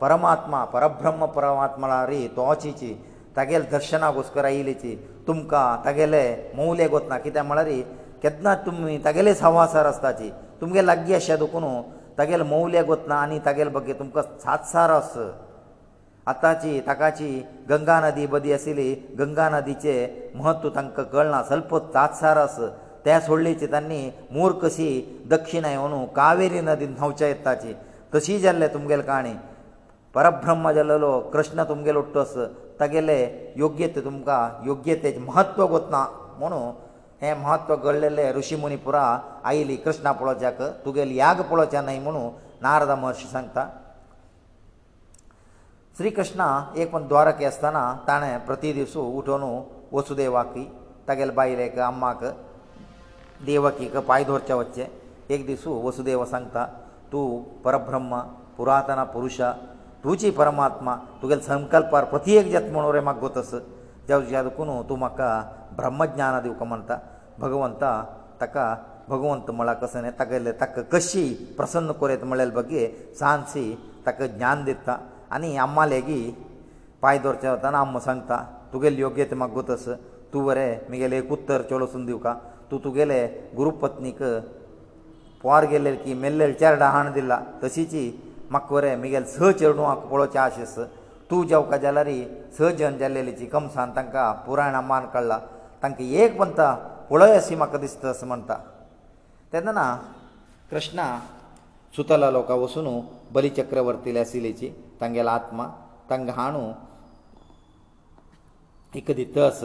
[0.00, 2.92] परमात्मा परब्रह्म परमात्मा रे तोचीची
[3.36, 6.22] तागेले दर्शना घोस्कर आयिल्लीची तुमकां तागेले
[6.56, 7.70] मौले गोतना कित्याक म्हळ्यार
[8.22, 11.64] केदना तुमी तागेले सहवासार आसताची तुमगे लागी अशें दुखून
[12.18, 15.12] तागेले मौल्याक वतना आनी तागेले बगे तुमकां सातसार आस
[16.30, 17.28] आतांची ताकाची
[17.70, 18.88] गंगा नदी बदी आशिल्ली
[19.18, 20.00] गंगा नदीचें
[20.40, 22.58] म्हत्व तांकां कळना सल्प सातसार आस
[23.04, 24.00] त्या सोडलेची तांणी
[24.34, 24.88] मूर कशी
[25.34, 27.72] दक्षिणाय म्हणू कावेरी नदीन न्हांवच्या येताची
[28.14, 29.32] तशी जाल्ले तुमगेले काणी
[30.14, 32.34] परब्रह्म जाल्लो कृष्ण तुमगेलो उट्टस
[32.80, 33.20] तागेले
[33.56, 36.04] योग्य ते तुमकां योग्य तेचें म्हत्व वतना
[36.38, 36.70] म्हणून
[37.20, 39.10] એ મહત્વ ગળલે ઋષિમુનિપુરા
[39.48, 42.12] આયલી કૃષ્ણા પોળચક તુગેલ્યાગ પોળચન નયમુ
[42.64, 43.66] નારાદ મહર્ષ સંતા
[45.96, 49.50] શ્રી કૃષ્ણ એકમ દ્વારકેસ્તાના તાણે પ્રતિદિશુ ઊઠોનો
[49.94, 50.66] વસુદેવાકી
[51.06, 52.20] તગેલ બાયલે ગામમાક
[53.48, 54.84] દેવકીક પાય ધોરચા વચ્ચે
[55.34, 56.66] એક દિશુ વસુદેવ સંતા
[57.10, 57.20] તુ
[57.64, 58.10] પરબ્રહ્મ
[58.56, 59.52] પુરાતન પુરુષા
[60.04, 63.50] તુજી પરમાત્મા તુગેલ સંકલ પર પ્રતિ એક જત મનોરે માગો તસ
[64.08, 65.38] જ્યારકુનો તુ મક્કા
[65.78, 66.96] ब्रह्मज्ञान दिवका म्हणटा
[67.42, 67.82] भगवंत
[68.40, 68.64] ताका
[69.10, 71.24] भगवंत म्हळ्यार कसो न्हय तागेलें ताका कशी
[71.58, 72.86] प्रसन्न करीत म्हळ्यार बगी
[73.20, 73.64] सांसी
[74.06, 74.96] ताका ज्ञान दिता
[75.34, 76.34] आनी आम्मा लेगीत
[77.02, 78.36] पांय दवरचें वताना आम्म सांगता
[78.72, 79.88] तुगेलें योग्यते मागो तस
[80.32, 82.34] तूं बरें म्हगेलें एक उत्तर चेडोसून दिवका
[82.70, 84.18] तूं तुगेलें गुरुपत्नीक
[85.42, 88.02] पोवार गेल्ले की मेल्लेले चेरडा हाण दिला तशीची
[88.50, 90.74] म्हाका बरें म्हगेले स चेडूं हांव पळोवचें आशेस
[91.30, 92.08] तूं जेवका जाल्यार
[92.58, 95.38] स जन जाल्लेलीची कमसान तांकां पुराण अम्मान काडला
[95.82, 96.72] तांकां एक म्हणटा
[97.10, 98.54] पळय अशी म्हाका दिसता अशें म्हणटा
[99.52, 99.84] तेन्ना
[100.70, 101.04] कृष्णा
[101.96, 102.88] सुतला लोकां वचून
[103.34, 104.68] बलीचक्रवर्ती आशिल्लेची
[105.00, 105.66] तांगेलो आत्मा
[106.10, 106.66] तांकां हाडूं
[108.98, 109.64] एक दितस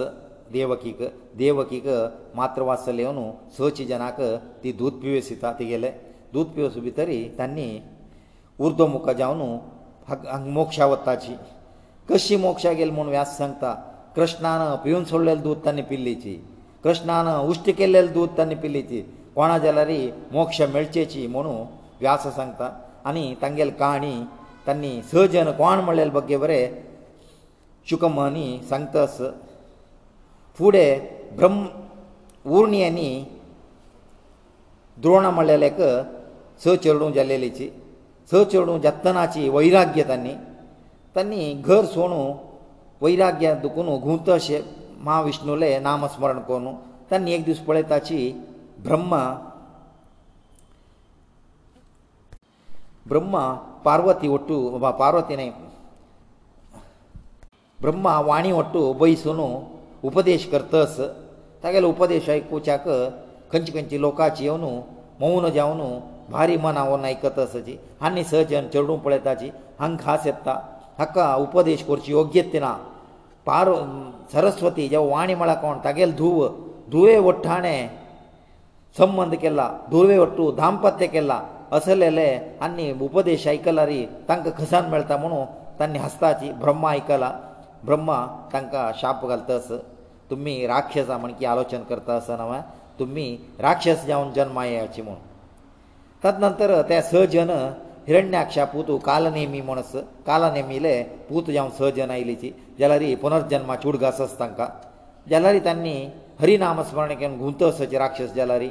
[0.52, 1.02] देवकीक
[1.38, 1.88] देवकीक
[2.36, 3.20] मात्रवासल येवन
[3.58, 4.20] सची जनाक
[4.64, 5.92] ती दूद पिवेसिता तिगेले
[6.34, 7.68] दूद पिवस भितरी तांणी
[8.66, 11.36] उर्दो मुखार जावन मोक्षा वताची
[12.10, 13.76] कशी मोक्षा गेली म्हूण व्यास सांगता
[14.16, 16.34] कृष्णान पिवन सोडलेलें दूद तांणी पिल्लीची
[16.84, 19.00] कृष्णान उश्ट केल्लेलें दूद तांणी पिल्लीची
[19.36, 20.04] कोणा जाल्यारय
[20.34, 21.54] मोक्ष मेळचेची म्हणू
[22.02, 22.70] व्यास सांगता
[23.10, 24.14] आनी तांगेल काणी
[24.68, 26.66] तांणी सजन कोण म्हणलेल बगे बरें
[27.90, 29.18] शुकमनी सांगतास
[30.58, 31.66] फुडें ब्रह्म
[32.58, 33.10] उर्णयांनी
[35.02, 35.78] द्रोण म्हणलेलेक
[36.66, 37.70] स चेडूं जाल्लेलीची
[38.32, 40.34] स चेडूं जत्तनाची वैराग्य तांणी
[41.16, 42.34] तांणी घर सोडूं
[43.02, 44.60] वैराग्या दुखून ओघूंत अशें
[45.06, 46.74] महाविष्णुले नामस्मरण करून
[47.12, 48.32] तांणी एक दीस पळय ताची
[48.84, 49.24] ब्रह्मा
[53.10, 53.52] ब्रह्मा
[53.86, 55.50] पार्वती वटू वा पार्वतीने
[57.82, 59.40] ब्रह्मा वाणी वटू बैसून
[60.10, 61.00] उपदेश करतस
[61.64, 62.88] तागेलो उपदेश आयकुच्याक
[63.52, 64.62] खंयचे खंयचे लोकांची येवन
[65.20, 65.82] मौन जावन
[66.30, 67.78] भारी मना व्हरून आयकतस जी
[68.08, 69.48] आनी सहज चेडूं पळयता जी
[69.80, 70.54] हांग खास येता
[71.00, 72.72] हाका उपदेश करची योग्यते ना
[73.48, 73.68] पार
[74.34, 76.40] सरस्वती जे वाणी म्हळ्यार कोण तागेल धुव
[76.92, 77.88] धुवे वट्टाणें
[78.98, 81.42] संबंद केला धुवे वट्टू दाम्पत्य केला
[81.78, 82.28] असलेले
[82.62, 85.46] आनी उपदेश आयकला रे तांकां खसान मेळटा म्हणून
[85.80, 87.32] तांणी हस्ताची ब्रह्मा आयकला
[87.86, 88.18] ब्रह्मा
[88.54, 89.68] तांकां शाप घालतास
[90.30, 92.60] तुमी राक्षसा म्हण की आलोचन करता आसना
[93.00, 93.26] तुमी
[93.60, 95.16] राक्षस जावन जन्मा येयाची म्हूण
[96.24, 97.50] तद नंतर ते स जन
[98.08, 99.92] हिरण्याक्षा पुतू कालनेमी म्हणस
[100.26, 104.68] कालनेमीले पूत जावन स जन आयलीची जाल्यार पुनर्जन्मा चुडगास तांकां
[105.32, 105.94] जाल्यार तांणी
[106.40, 108.62] हरिनाम स्मरण केन्ना गुंतसाचे राक्षस जाल्यार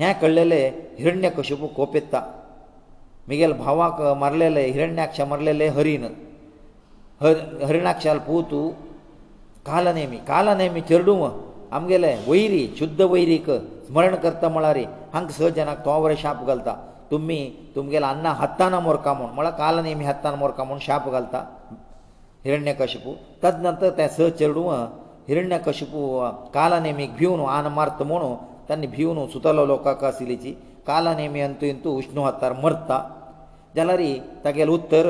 [0.00, 0.60] हें कळलेले
[0.98, 2.20] हिरण्य कश्यप कोपेत्ता
[3.28, 6.04] मिगेल भावाक मारलेले हिरण्याक्ष मारलेले हरीन
[7.22, 7.34] हर
[7.66, 8.68] हरिणाक्षाल पुतू
[9.66, 11.16] कालनेमी कालनेमी चेरडू
[11.78, 14.78] आमगेले वैरी शुद्ध वैरीक स्मरण करता म्हळ्यार
[15.12, 16.74] हांकां स जनाक तोवरे शाप घालता
[17.12, 17.38] तुमी
[17.74, 21.38] तुमगेले अन्ना हत्ताना मोरका म्हूण म्हळ्यार काल नेमी हत्ताना मोरका म्हूण शाप घालता
[22.44, 23.10] हिरण्य कशपू
[23.42, 24.64] तद नंतर ते स चेडूं
[25.28, 26.00] हिरण्य कशपू
[26.56, 28.34] काल नेमीक भिवन आन मारत म्हणू
[28.68, 30.52] तांणी भिवन सुतलो लोकांक आशिल्लीची
[30.86, 32.98] काल नेमी अंतू इंतू उश्णू हत्तार मरता
[33.76, 34.02] जाल्यार
[34.44, 35.06] तागेलें उत्तर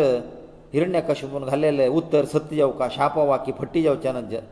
[0.73, 4.43] हिरण्य कशपून घाल्लेले उत्तर सत्य जावका शाप वा की फट्टी जावचे ना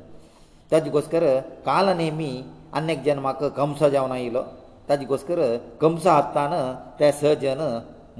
[0.72, 1.24] ताजे गोश्टर
[1.66, 2.30] काल नेमी
[2.78, 4.42] अन्य जन्माक कमसो जावन आयलो
[4.90, 5.40] ताजे घोसकर
[5.82, 6.52] कमसां हातान
[6.98, 7.60] ते सजन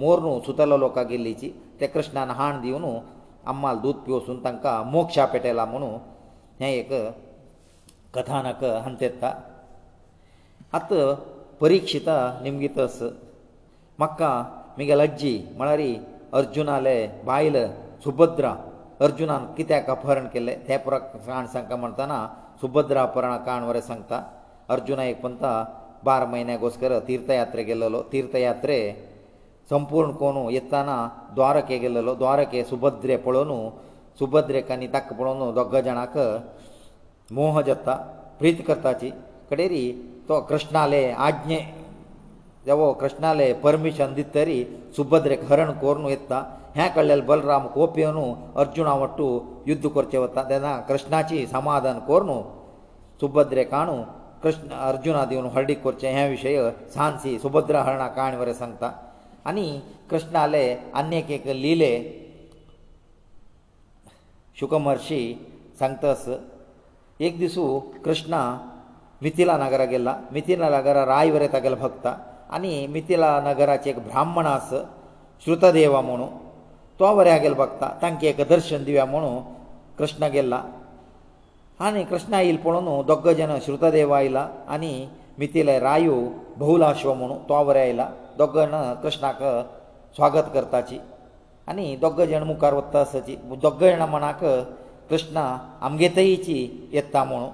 [0.00, 1.48] मोरणू सुतलो लोकां गेल्लीची
[1.78, 2.84] ते कृष्णान हाण दिवन
[3.50, 5.94] अम्माल दूद पिवसून तांकां मोक्षा पेटयला म्हणून
[6.60, 6.90] हें एक
[8.14, 9.30] कथानक हांत येता
[10.78, 10.92] आत
[11.60, 12.98] परिक्षिता निमगीतस
[13.98, 14.30] म्हाका
[14.76, 15.80] म्हगे लज्जी म्हळ्यार
[16.38, 16.96] अर्जुनाले
[17.30, 17.56] बायल
[18.04, 18.54] सुभद्रा
[19.06, 22.20] अर्जुनान कित्याक अपहरण केलें तें पुराक काण सांगता म्हणटना
[22.60, 24.22] सुभद्रा अपहरण काण वरें सांगता
[24.74, 25.52] अर्जुना एक म्हणटा
[26.04, 28.76] बारा म्हयन्यागोस्कर तीर्थयात्रे गेल्लो तीर्थयात्रे
[29.70, 30.96] संपूर्ण कोण येताना
[31.34, 33.50] द्वारके गेल्लो द्वारके सुभद्रे पळोवन
[34.18, 36.16] सुभद्रेक आनी ताका पळोवन दोग जाणांक
[37.34, 37.94] मोह जाता
[38.38, 39.10] प्रीत करताची
[39.50, 39.84] कडेरी
[40.28, 41.58] तो कृष्णालय आज्ञे
[42.66, 44.64] देवो कृष्णालय परमिशन दित तरी
[44.96, 46.42] सुभद्रेक हरण कोरून येता
[46.76, 48.32] हें कळलेलें बलराम कोप येवन
[48.62, 49.28] अर्जुना वट्टू
[49.66, 52.40] युध्द करचें वता तेन्ना कृष्णाची समाधान कोरून
[53.20, 53.96] सुभद्रेक आणू
[54.42, 56.58] कृष्ण अर्जुनाक येवन हळदीक करचें हे विशय
[56.94, 58.90] सांसी सुभद्रा हरणा काण वरें सांगता
[59.46, 59.66] आनी
[60.10, 60.62] कृष्ण आले
[61.00, 61.92] आनी एक लिले
[64.60, 65.22] शुकमहर्शी
[65.78, 66.28] सांगतास
[67.28, 68.36] एक दिसू कृष्ण
[69.22, 74.70] मिथिला नगरा गेला मिथिला नगरा राय वरें तागेलो भक्त आनी मिथिला नगराचे एक ब्राह्मण आस
[75.44, 76.26] श्रुतदेवा म्हणू
[77.00, 79.38] तो वऱ्या गेलो भक्ता तांकां एक दर्शन दिव्या म्हणू
[79.98, 80.62] कृष्ण गेला
[81.84, 84.92] आनी कृष्ण आईल पळोवन दोग जन श्रुतदेव आयला आनी
[85.38, 86.14] मिथिले रायू
[86.58, 88.08] बहुलाश्व म्हणून तो वरें आयला
[88.38, 89.38] दोग जण कृष्णाक
[90.16, 90.98] स्वागत करताची
[91.68, 94.44] आनी दोग जण मुखार वता आसाची दोग जण मनाक
[95.10, 95.44] कृष्ण
[95.88, 97.48] आमगे थंयची येता म्हणून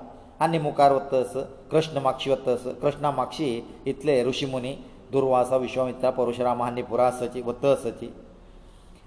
[0.45, 1.37] आनी मुखार वता आस
[1.71, 3.49] कृष्ण माक्षी वता आस कृष्णा माक्षी
[3.91, 4.75] इतले ऋषी मुनी
[5.13, 8.11] दुर्वासा विश्वामित्रा परशुरामा आनी पुरा आसाची वता आसाची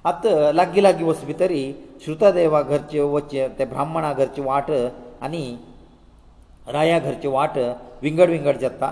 [0.10, 1.62] आतां लागीं लागीं वचपी तरी
[2.06, 4.72] श्रुतदेवा घरचे वचचे ते ब्राह्मणा घरची वाट
[5.26, 5.44] आनी
[6.76, 7.58] राया घरची वाट
[8.04, 8.90] विंगड विंगड जाता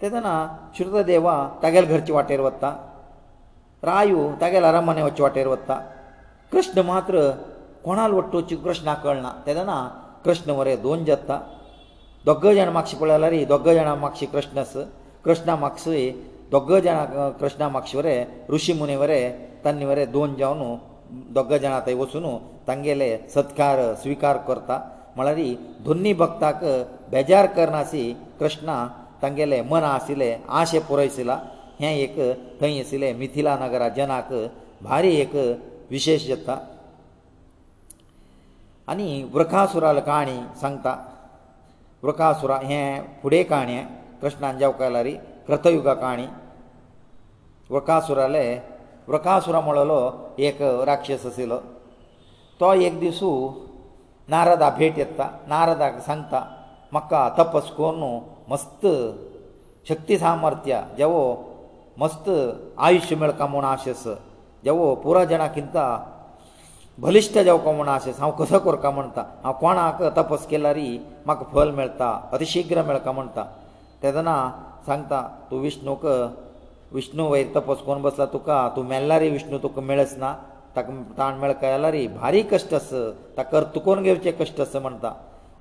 [0.00, 0.32] तेदना
[0.76, 2.70] श्रुतदेवा तागेल घरचे वाटेर वता
[3.88, 5.74] रायू तागेल आरामने वचचे वाटेर वता
[6.52, 7.30] कृष्ण मात्र
[7.84, 9.76] कोणाल वट्टोवची कृष्णा कळना तेदना
[10.24, 11.38] कृष्ण मरे दोन जाता
[12.26, 14.72] दोग जाण मागशी पळयल्यार दोग जाणां मागशी कृष्णस
[15.24, 16.10] कृष्णा मागसूय
[16.50, 18.14] दोग जाणां कृष्णा मागशी वरे
[18.54, 19.20] ऋषी मुनी वरे
[19.64, 20.62] तांणी वरे दोन जावन
[21.34, 22.24] दोग जाणां थंय वचून
[22.68, 24.78] तांगेले सत्कार स्विकार करता
[25.16, 25.38] म्हळ्यार
[25.84, 26.64] दोनी भक्ताक
[27.12, 28.04] बेजार करनासी
[28.40, 28.76] कृष्णा
[29.22, 31.38] तांगेले मन आशिल्ले आशे पुरयसला
[31.80, 32.16] हें एक
[32.60, 34.32] थंय आशिल्ले मिथिला नगरा जनाक
[34.82, 35.34] भारी एक
[35.90, 36.58] विशेश जाता
[38.92, 40.96] आनी वृखासुराली काणी सांगता
[42.02, 43.76] वृखासुरा हें फुडें काणी
[44.22, 45.12] कृष्णान जावकालारी
[45.48, 46.26] कृतयुगा काणी
[47.70, 48.44] वृखासुराले
[49.10, 49.96] वृकासुरा म्हणलो
[50.48, 51.56] एक राक्षस आशिल्लो
[52.60, 53.30] तो एक दिसू
[54.32, 56.40] नारदा भेट येता नारदाक सांगता
[56.92, 58.02] म्हाका तपस कोरून
[58.50, 58.86] मस्त
[59.88, 61.22] शक्ती सामर्थ्य जेवो
[62.00, 62.28] मस्त
[62.88, 64.04] आयुश्य मेळका म्हूण आशेस
[64.64, 65.86] जेवो पुरा जाणा किंता
[67.02, 70.88] बलिश्ट जावपा म्हूण आशेस हांव कसो करता म्हणटा हांव कोणाक तपस केल्यारी
[71.26, 73.44] म्हाका फल मेळटा अतिशिग्र मेळका म्हणटा
[74.02, 74.36] तेदना
[74.86, 76.04] सांगता तूं विष्णूक
[76.94, 80.32] विष्णू वयर तपस कोण बसला तुका तूं मेल्ला रे विष्णू तुका मेळच ना
[80.76, 82.90] ताका ताण मेळ कळला रे भारी कश्ट आस
[83.36, 85.10] ताका तुकोन घेवचे कश्ट आस म्हणटा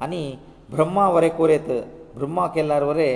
[0.05, 0.21] आनी
[0.69, 1.69] ब्रह्मा वरें कोरयत
[2.15, 3.09] ब्रह्मा केल्यार वरे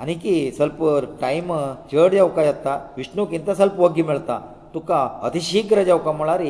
[0.00, 0.82] आनीकी स्वल्प
[1.20, 1.52] टायम
[1.92, 4.38] चड जेवका येता विष्णूक इंत स्वल्प वग्गी मेळता
[4.74, 6.42] तुका अतिशीघ्र जेवका म्हळ्यार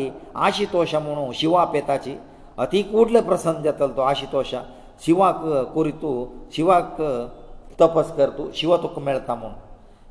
[0.47, 2.15] आशितोश म्हणू शिवा पेताची
[2.67, 4.55] अतिकूडले प्रसन्न जातलो तो आशितोश
[5.05, 6.25] शिवाक कोरी तूं
[6.57, 7.01] शिवाक
[7.81, 9.53] तपस कर तूं शिवा तुका मेळता म्हूण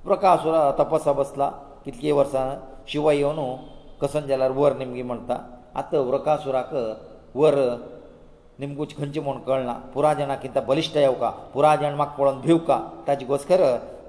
[0.09, 0.43] प्रकाश
[0.79, 1.47] तपसा बसला
[1.85, 2.45] कितके वर्सां
[2.91, 3.39] शिव येवन
[4.01, 5.35] कसन जाल्यार वर निमगी म्हणटा
[5.79, 6.69] आतां व्रकासुराक
[7.39, 7.55] वर
[8.59, 12.77] निमगूच खंयचे म्हूण कळना पुराजणाक कितें बलिश्ट येवका पुराजण म्हाका पळोवन भिवका
[13.07, 13.61] ताजे घोस्कर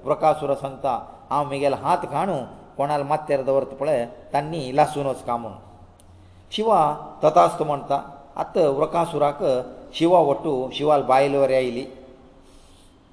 [0.05, 0.93] व्रकासुर सांगता
[1.29, 2.37] हांव म्हगेलो हात खाणू
[2.77, 5.51] कोणाल मात्यार दवरत पळय तांणी लासून वचका म्हूण
[6.55, 6.79] शिवा
[7.23, 7.99] तथास्त म्हणटा
[8.43, 9.43] आतां व्रकासुराक
[9.99, 11.85] शिवा वटू शिवाल बायल वर आयली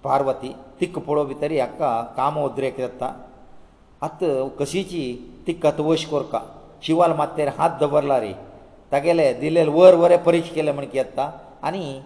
[0.05, 3.13] पार्वती तिक पळो भितर हाका काम उद्रेक जाता
[4.07, 4.25] आत
[4.59, 5.05] कशीची
[5.47, 6.39] ती कतवश कोरका
[6.87, 8.33] शिवाल मातेर हात दवरला रे
[8.93, 11.31] तागेले दिलेले वर वरें परिश केले म्हण कियेता
[11.67, 12.01] आनी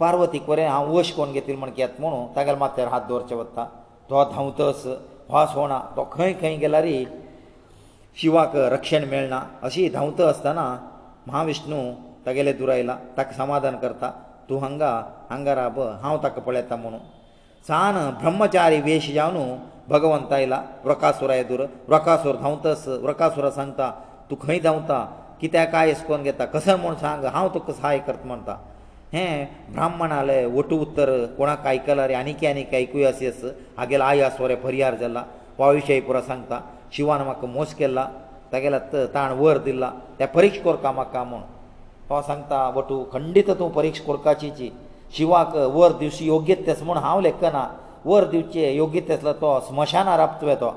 [0.00, 3.64] पार्वती वरें हांव वश कोण घेतिल म्हण कियात म्हणून तागेले मातेर हात दवरचे वता
[4.10, 4.86] तो धांवतस
[5.30, 7.04] वास होणा तो खंय खंय गेला रे
[8.20, 10.76] शिवाक रक्षण मेळना अशी धांवत आसतना
[11.26, 11.82] महाविष्णू
[12.26, 14.10] तागेले दुरायला ताका समाधान करता
[14.48, 14.90] तूं हांगा
[15.30, 17.00] हांगा राब हांव ताका पळयता म्हणून
[17.66, 19.38] सान ब्रह्मचारी वेश जावन
[19.90, 23.90] भगवंत आयला व्रकासुराय दूर व्रकासूर धांवतस व्रकासुरा सांगता
[24.28, 24.98] तूं खंय धांवता
[25.40, 28.54] कित्याक काय अशें करून घेता कसं म्हूण सांग हांव तुका सहाय करता म्हणटा
[29.12, 33.42] हें ब्राह्मण आलें वटू उत्तर कोणाक आयकलां रे आनीक आनीक आयकूय अशी आस
[33.78, 35.22] हागेलो आई आसूं रे फरियार जाला
[35.58, 36.60] वाविशय पुरा सांगता
[36.96, 38.06] शिवान म्हाका मोस केला
[38.52, 38.78] तागेलो
[39.14, 41.40] ताण वर दिला त्या परिक्ष कोरका म्हाका म्हूण
[42.10, 44.70] तो सांगता वटू खंडीत तूं परिक्ष कोरकाची
[45.16, 47.66] शिवाक वर दिवची योग्यता आसा म्हूण हांव लेखना
[48.04, 50.70] वर दिवचे योग्यता आसलो तो स्मशानार आपतुवे तो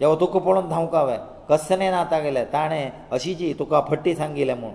[0.00, 1.16] देवा तुका पळोवन धांवकावे
[1.48, 4.70] कसने ना तागेले ताणें अशी जी तुका फट्टी सांगिल्लें म्हूण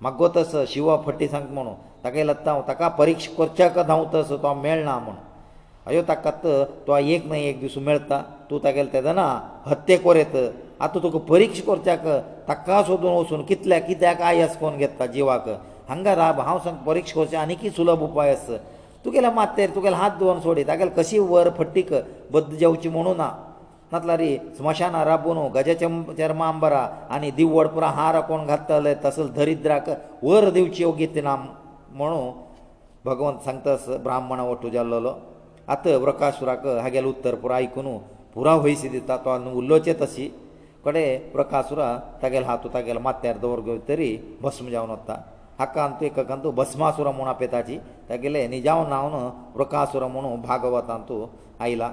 [0.00, 1.74] म्हाका तस शिवा फट्टी सांग म्हणून
[2.04, 5.14] तागेलत हांव ताका परिक्षा करच्याक धांवतस तो मेळना म्हूण
[5.90, 6.46] अयो ताकात
[6.86, 9.26] तो एक न्हय एक दीस मेळता तूं तागेलें तेदना
[9.66, 10.34] हत्ते कोरयत
[10.80, 12.06] आतां तुका परिक्षा करच्याक
[12.48, 15.48] ताका सोदून वचून कितल्याक कित्याक आयस कोन घेता जिवाक
[15.88, 18.56] हांगा राब हांव सांग परिक्षा करचें आनीक सुलभ उपाय आसा
[19.04, 21.82] तुगेले मातेर तुगेले हात धुवन सोडय तागेले कशी वर फट्टी
[22.32, 23.28] बद्द जेवची म्हणू ना
[23.92, 29.88] नातला रे स्मशानां राबून गजाचें चर्मा अंबरा आनी दिवड पुरो हार कोण घातले तसले दरिद्राक
[30.22, 32.30] वर दिवची योगीत ना म्हणून
[33.04, 35.14] भगवंत सांगता ब्राह्मण वटू जाल्लो
[35.72, 37.96] आत प्रकाशुराक हागेलें उत्तर पुरो आयकून
[38.34, 40.28] पुरो वयस दिता तो आनी उरलोचें तशी
[40.84, 41.88] कडे प्रकाशुरा
[42.22, 45.20] तागेलो हातू तागेलो मात्यार दवर घेवन तरी भस्म जावन वता
[45.58, 47.76] हाका आनी तूं एकाकान तूं भस्मासुर म्हूण आपयताची
[48.08, 51.26] तागेलें निजाव नांव न्हू वृकासुर म्हुणू भागवतान तूं
[51.64, 51.90] आयला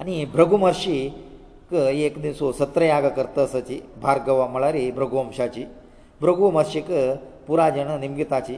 [0.00, 0.98] आनी भ्रघुमहर्शी
[1.74, 5.64] एक दीस सत्रयाग करतसाची भार्गव म्हळ्यार भ्रघुवंशाची
[6.20, 6.86] भ्रघुमहर्शीक
[7.46, 8.56] पुराय जण निमगिताची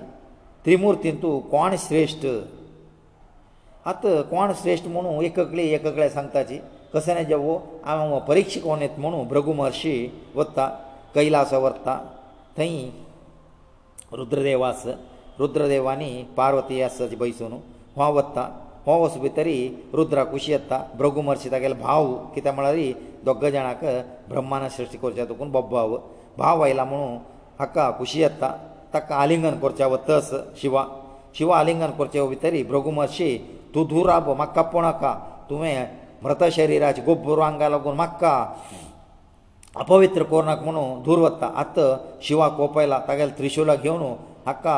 [0.65, 2.27] त्रिमुर्तीन तूं कोण श्रेश्ठ
[3.89, 6.59] आत कोण श्रेश्ठ म्हुणू एकले एकले सांगताची
[6.95, 9.97] कसं जे वो हांव परिक्षक कोण येत म्हुणू भ्रघुमहर्शी
[10.35, 10.69] वता
[11.15, 11.99] कैलास व्हरता
[12.57, 12.77] थंय
[14.19, 14.83] रुद्रदेव आस
[15.41, 17.53] रुद्रदेवानी पार्वती आसाची बैसून
[17.99, 18.43] हो वत्ता
[18.87, 19.57] हो वस भितरी
[19.99, 22.77] रुद्राक उशी येता भृगू म्हर्शी तागेलो भाव कित्याक म्हळ्यार
[23.27, 23.85] दोग्गा जाणाक
[24.29, 25.97] ब्रह्मान सृश्टी करच्या तुकून बब्बाव
[26.39, 27.17] भाव आयला म्हणून
[27.59, 28.53] हाका खुशी येता
[28.95, 30.31] ताका आलिंगन करचें वतस
[30.63, 30.85] शिवा
[31.39, 33.37] शिवा आलिंगन करचे भितरी भृगू म्हर्शी
[33.75, 35.15] तूं धुराब म्हाका कोणाका
[35.51, 35.85] तुवें
[36.23, 38.33] मृत शरिराची गोबरू आंगा लागून म्हाका
[39.81, 41.79] अपवित्र कोरनाक म्हणून दूर वता आत्त
[42.25, 44.03] शिवा कोपयला तागेले त्रिशुला घेवन
[44.47, 44.75] हाका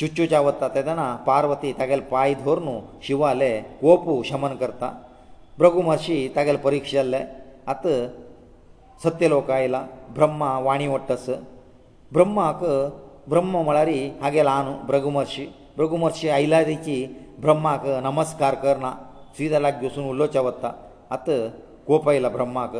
[0.00, 3.50] चुच्चुच्या वता तेदना पार्वती तागेले पांय धर न्हू शिवाले
[3.80, 4.90] कोपू शमन करता
[5.58, 7.20] भ्रघु महर्शी तागेले परिक्षेल्ले
[7.72, 7.86] आत
[9.04, 9.82] सत्य लोक आयला
[10.16, 11.28] ब्रह्मा वाणी वट्टस
[12.12, 12.64] ब्रह्माक
[13.30, 13.88] ब्रह्म म्हळ्यार
[14.22, 15.44] हागेला आनू भ्रघु महर्शी
[15.76, 17.04] भ्रघु महर्शी आयला तेची
[17.42, 18.92] ब्रह्माक नमस्कार करना
[19.36, 20.72] सीदलाक घुसून उलोवचें वता
[21.14, 21.30] आत
[21.86, 22.76] कोप आयला ब्रह्माक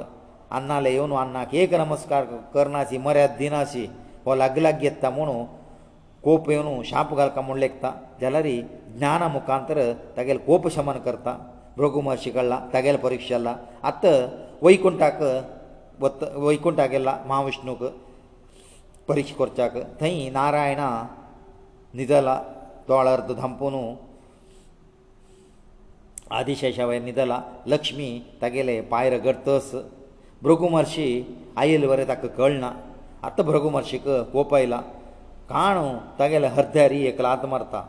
[0.58, 2.22] ಅನ್ನಲೆಯೋನು ಅಣ್ಣಾಕೆ ಏಕ ನಮಸ್ಕಾರ
[2.54, 3.82] ಕರ್ನಾಚಿ ಮರ್ಯಾದ ದಿನಾಚಿ
[4.30, 5.36] ಓಲ ಅಗಲಗೆತ್ತಾ ಮಣೋ
[6.24, 7.86] ಕೋಪೆಯೋನು ಶಾಪಗಲ್ಕ ಮೊಂಡ್ಲೆಕ್ತ
[8.22, 8.56] ಜಲರಿ
[8.96, 9.80] ಜ್ಞಾನ ಮುಕಾಂತರ
[10.16, 11.28] ತಗೇಲ ಕೋಪ ಶಮನ ಕರ್ತ
[11.82, 13.50] ರೋಗಮಾಶಿಗಳ ತಗೇಲ ಪರೀಕ್ಷೆ ಅಲ್ಲ
[13.90, 14.04] ಅತ್ತ
[14.66, 15.22] ವೈಕುಂಠಕ
[16.06, 17.74] ಒತ್ತ ವೈಕುಂಠ ಅಗೇಲ್ಲ ಮಾ ವಿಶ್ವನೋ
[19.08, 20.82] ಪರಿಶೋಚಾಕ ತೈ ನಾರಾಯಣ
[22.00, 22.28] ನಿದಲ
[22.90, 23.84] ದೊಳರ್ದ ಧಂಪುನು
[26.40, 27.32] ఆదిಶೇಷವಯ ನಿದಲ
[27.72, 28.10] ಲಕ್ಷ್ಮಿ
[28.42, 29.70] ತಗಲೇ ಪಾಯರ ಗರ್ತಸ
[30.44, 31.06] ભગુમર્ષિ
[31.60, 32.74] આયલે વરે તક કળના
[33.26, 34.84] અત બ્રઘુમર્ષિક કોપૈલા
[35.50, 35.84] કાણો
[36.18, 37.84] તગેલે હર્ધરી એકલાત મરતા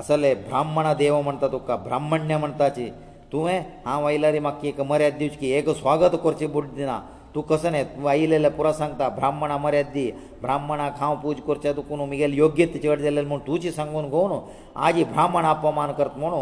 [0.00, 2.86] અસલે બ્રાહ્મણ દેવ મંતતો કે બ્રાહ્મણ્ય મંતાચે
[3.32, 3.56] તુ હે
[3.86, 7.00] હા વૈલારે મક્કે એક મર્યાદ દીજ કે એક સ્વાગત કરચે બુડ દિના
[7.34, 10.10] તુ કસને વૈલેલા પુરા સંતા બ્રાહ્મણ મર્યાદ દી
[10.44, 14.38] બ્રાહ્મણા ખાવ પૂજ કરચે તો કોનું મિગેલ યોગ્ય તે ચવડલે મન તુજી સંગોન ગોનો
[14.74, 16.40] આજી બ્રાહ્મણ અપમાન કરત મણો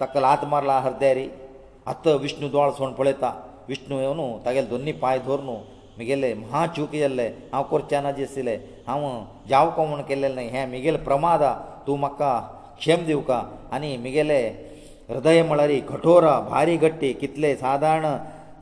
[0.00, 1.28] તકલાત મરલા હર્ધરી
[1.90, 3.34] અત વિષ્ણુ દોળ સણ પોલેતા
[3.68, 5.48] विष्णू येवन तागेले दोनी पांय धरून
[5.96, 8.54] म्हगेले म्हा चूक जाल्ले हांव करचें ना जिसले
[8.86, 9.04] हांव
[9.50, 12.30] जावको म्हूण केल्लें न्हय हें म्हगेलें प्रमाद आहा तूं म्हाका
[12.78, 13.40] क्षेम दिवका
[13.74, 14.38] आनी म्हगेले
[15.08, 18.04] हृदय म्हळ्यार कठोर भारी घट्टी कितले सादारण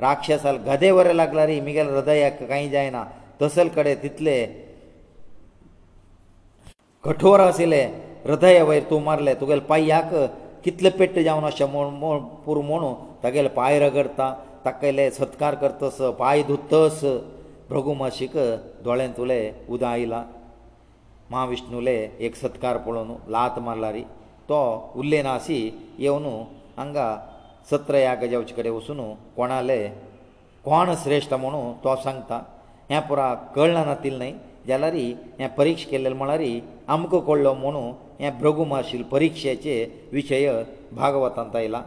[0.01, 3.05] राक्षसाल गदे वरें लागल्यार म्हगेले हृदयाक कांय जायना
[3.43, 4.39] तसले कडेन तितले
[7.05, 7.83] कठोर आशिल्ले
[8.27, 10.15] हृदय वयर तूं मारले तुगेले पांयाक
[10.65, 12.93] कितले पेट्ट जावन अशें म्हूण पुरो म्हूण
[13.25, 14.33] तागेले पांय रगडता
[14.67, 17.01] ताकयले सत्कार करतस पांय धुत्तस
[17.69, 18.33] भ्रघुमाशीक
[18.85, 19.39] दोळ्यांतुले
[19.75, 20.23] उदक आयला
[21.31, 21.95] महाविष्णुले
[22.27, 24.03] एक सत्कार पळोवन लात मारला री
[24.49, 24.61] तो
[25.01, 25.59] उल्लेनासी
[26.05, 26.27] येवन
[26.77, 27.07] हांगा
[27.71, 29.01] सत्र याग जेवचे कडेन वचून
[29.37, 29.79] कोणाले
[30.65, 32.41] कोण श्रेश्ठ म्हणून तो सांगता
[32.91, 34.33] हें पुरा कळना नातील न्हय
[34.69, 36.61] जाल्यारी हें परिक्षा केल्लें म्हळ्यारी
[36.95, 40.53] अमको कळ्ळो म्हणून हें भ्रघुमाशील परिक्षेचे विशय
[40.97, 41.83] भागवतांत आयला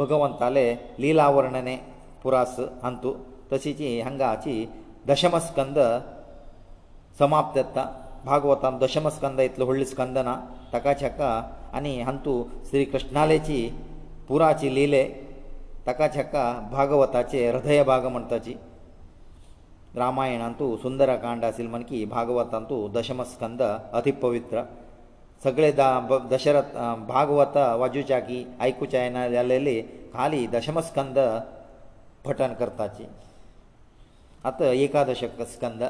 [0.00, 0.64] भगवंताले
[1.02, 1.76] लिला वर्णने
[2.22, 3.12] पुरास हांतू
[3.52, 4.54] तशीची हांगाची
[5.08, 5.78] दशमस्कंद
[7.18, 7.84] समाप्त येता
[8.24, 10.34] भागवतान दशमस्कंद इतलो व्हडली स्कंद ना
[10.72, 11.30] ताका छका
[11.78, 13.60] आनी हांतू श्री कृष्णालेची
[14.28, 15.02] पुराची लिले
[15.86, 18.54] ताका छका भागवताचे हृदय भाग म्हणटाची
[19.96, 24.62] रामायणांतू सुंदरकांड आशिल्ले म्हण की भागवतांतू दशमस्कंद अतिपवित्र
[25.44, 25.70] सगळे
[26.30, 26.74] दशरथ
[27.08, 29.80] भागवत वाजूच्या की आयकुच्या येना जाल्लेले
[30.14, 31.18] खाली दशमस्कंद
[32.24, 33.04] पठन करताची
[34.48, 35.82] आतां एकादश स्कंद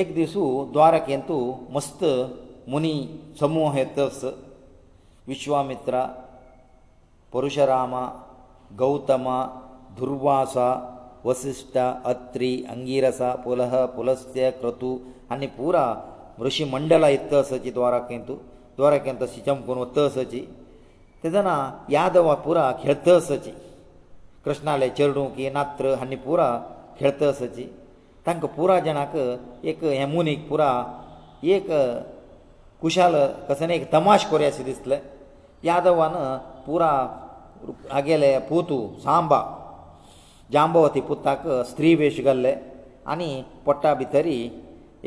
[0.00, 1.38] एक दिसू द्वारकेंतू
[1.70, 2.04] मस्त
[2.70, 2.92] मुनी
[3.40, 4.24] समूह येतस
[5.28, 6.04] विश्वामित्र
[7.32, 7.94] परशुराम
[8.78, 9.28] गौतम
[9.98, 10.70] दुर्वासा
[11.28, 11.76] ವಸಿಷ್ಠ
[12.12, 14.90] ಅತ್ರಿ ಅಂಗಿರಸ ಪುಲಹ ಪುಲಸ್ಯ ಕೃತು
[15.32, 15.76] ಅನ್ನಿ ಪೂರ
[16.46, 18.34] ಋಷಿ ಮಂಡಲ ಇತ್ತ ಸಚಿ ದ್ವಾರಕೇಂತು
[18.78, 20.40] ದ್ವಾರಕೇಂತ ಸಿಚಂ ಕುನುತ್ತ ಸಚಿ
[21.22, 21.50] ತದನ
[21.96, 23.52] ಯಾದವ ಪುರ ಖೇಳ್ತ ಸಚಿ
[24.44, 26.40] ಕೃಷ್ಣಾಲೆ ಚರಡು ಕಿ ನಾತ್ರ ಅನ್ನಿ ಪೂರ
[26.98, 27.66] ಖೇಳ್ತ ಸಚಿ
[28.26, 29.12] ತಂಕ ಪೂರ ಜನಕ
[29.70, 30.62] ಏಕ ಹೆಮುನಿಕ್ ಪೂರ
[31.54, 31.68] ಏಕ
[32.82, 33.16] ಕುಶಾಲ
[33.48, 34.98] ಕಸನೆ ಏಕ ತಮಾಷ್ ಕೊರ್ಯಾಸಿ ದಿಸ್ತಲೆ
[35.70, 36.18] ಯಾದವನ
[36.66, 36.82] ಪೂರ
[37.98, 39.40] ಆಗೇಲೆ ಪೂತು ಸಾಂಬಾ
[40.52, 42.54] जांबवती पुताक स्त्री वेश घाल्ले
[43.12, 43.28] आनी
[43.66, 44.34] पोट्टा भितरी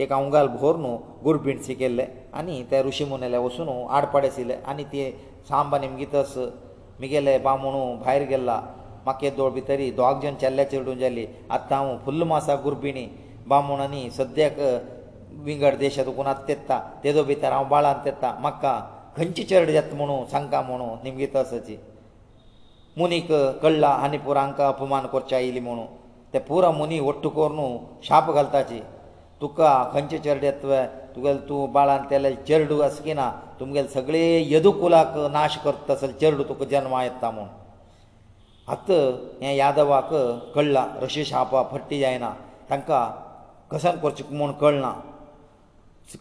[0.04, 2.06] एक अवंगाल भोर न्हू गुरभिणसी केल्ले
[2.40, 5.06] आनी ते ऋषी मुनेल्या वचून आडपाड आशिल्ले आनी ते
[5.50, 6.34] सांब निमगितस
[7.00, 8.60] मिगेले बामणू भायर गेल्ला
[9.06, 11.26] म्हाका दोळ भितरी दोग जन चल्ल्या चेडूं जाली
[11.58, 13.08] आतां हांव फुल्ल मासा गुरभिणी
[13.48, 14.60] बामणांनी सद्याक
[15.46, 18.80] विंगड देशा दुखून आत तेत्ता तेजो भितर हांव बाळांत तेत्ता म्हाका
[19.18, 21.78] खंयची चेडे येता म्हणू सांगता म्हणू निमगितसाची
[22.98, 23.32] मुनीक
[23.62, 25.86] कळला आनी पुरांक अपमान करचें आयली म्हणून
[26.34, 27.78] ते पुरो मुनी वट्ट करून
[28.08, 28.80] शाप घालताची
[29.42, 30.86] तुका खंयचे चेरडे तुवें
[31.16, 33.30] तुगेले तूं बाळान तेले चेरडू आस की ना
[33.60, 37.46] तुमगेले सगळे येदुकुलाक नाश करता आसले चेरडू तुका जल्मा येता म्हूण
[38.74, 38.92] आत
[39.42, 40.14] हे यादवाक
[40.56, 42.30] कळला रशी शापा फट्टी जायना
[42.70, 43.02] तांकां
[43.72, 44.94] कसन करचें म्हूण कळना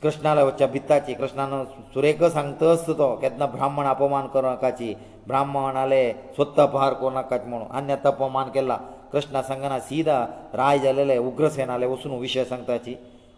[0.03, 1.65] कृष्णाला वच्चा भिताची कृष्णान
[1.95, 4.93] सुरेख सांगता आस तो केन्ना ब्राह्मण अपमान करूं नाकाची
[5.27, 6.03] ब्राह्मण आले
[6.37, 8.77] स्वत्त पार करूं नाकाची म्हणून आनी आतां अपमान केला
[9.13, 10.19] कृष्णा सांगना सीदा
[10.55, 12.95] राय जालेले उग्रसेन आले वचून विशय सांगताची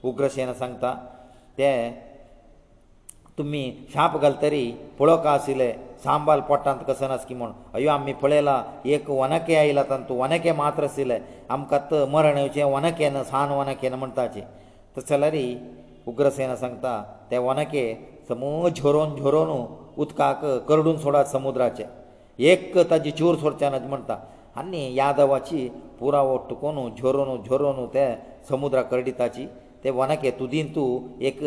[0.09, 0.93] उग्रसेन सांगता
[1.59, 1.71] ते
[3.39, 3.63] तुमी
[3.95, 5.73] शाप घालतरी पळोवका आशिल्ले
[6.05, 10.85] सांबाल पोटांत कसन आसकी म्हूण अयो आमी पळयला एक वनके आयला तांत तूं वनके मात्र
[10.85, 11.19] आशिल्ले
[11.55, 14.43] आमकां मरण येवचें वनकेन सान वनकेन म्हणटाचें
[14.99, 15.35] तशें जाल्यार
[16.11, 16.93] उग्रसेना सांगता
[17.31, 17.83] ते वनके
[18.29, 19.49] समूह झरोवन झरोवन
[20.03, 21.85] उदकाक करडून सोडात समुद्राचे
[22.51, 24.17] एक ताजी चूर सोडचे ना म्हणटा
[24.61, 25.69] आनी यादवाची
[26.01, 28.07] पुरा वट्टुकोन झरोवन झरोवन ते
[28.49, 29.47] समुद्रा करडिताची
[29.85, 30.89] ते वनके तुदीन तूं
[31.31, 31.41] एक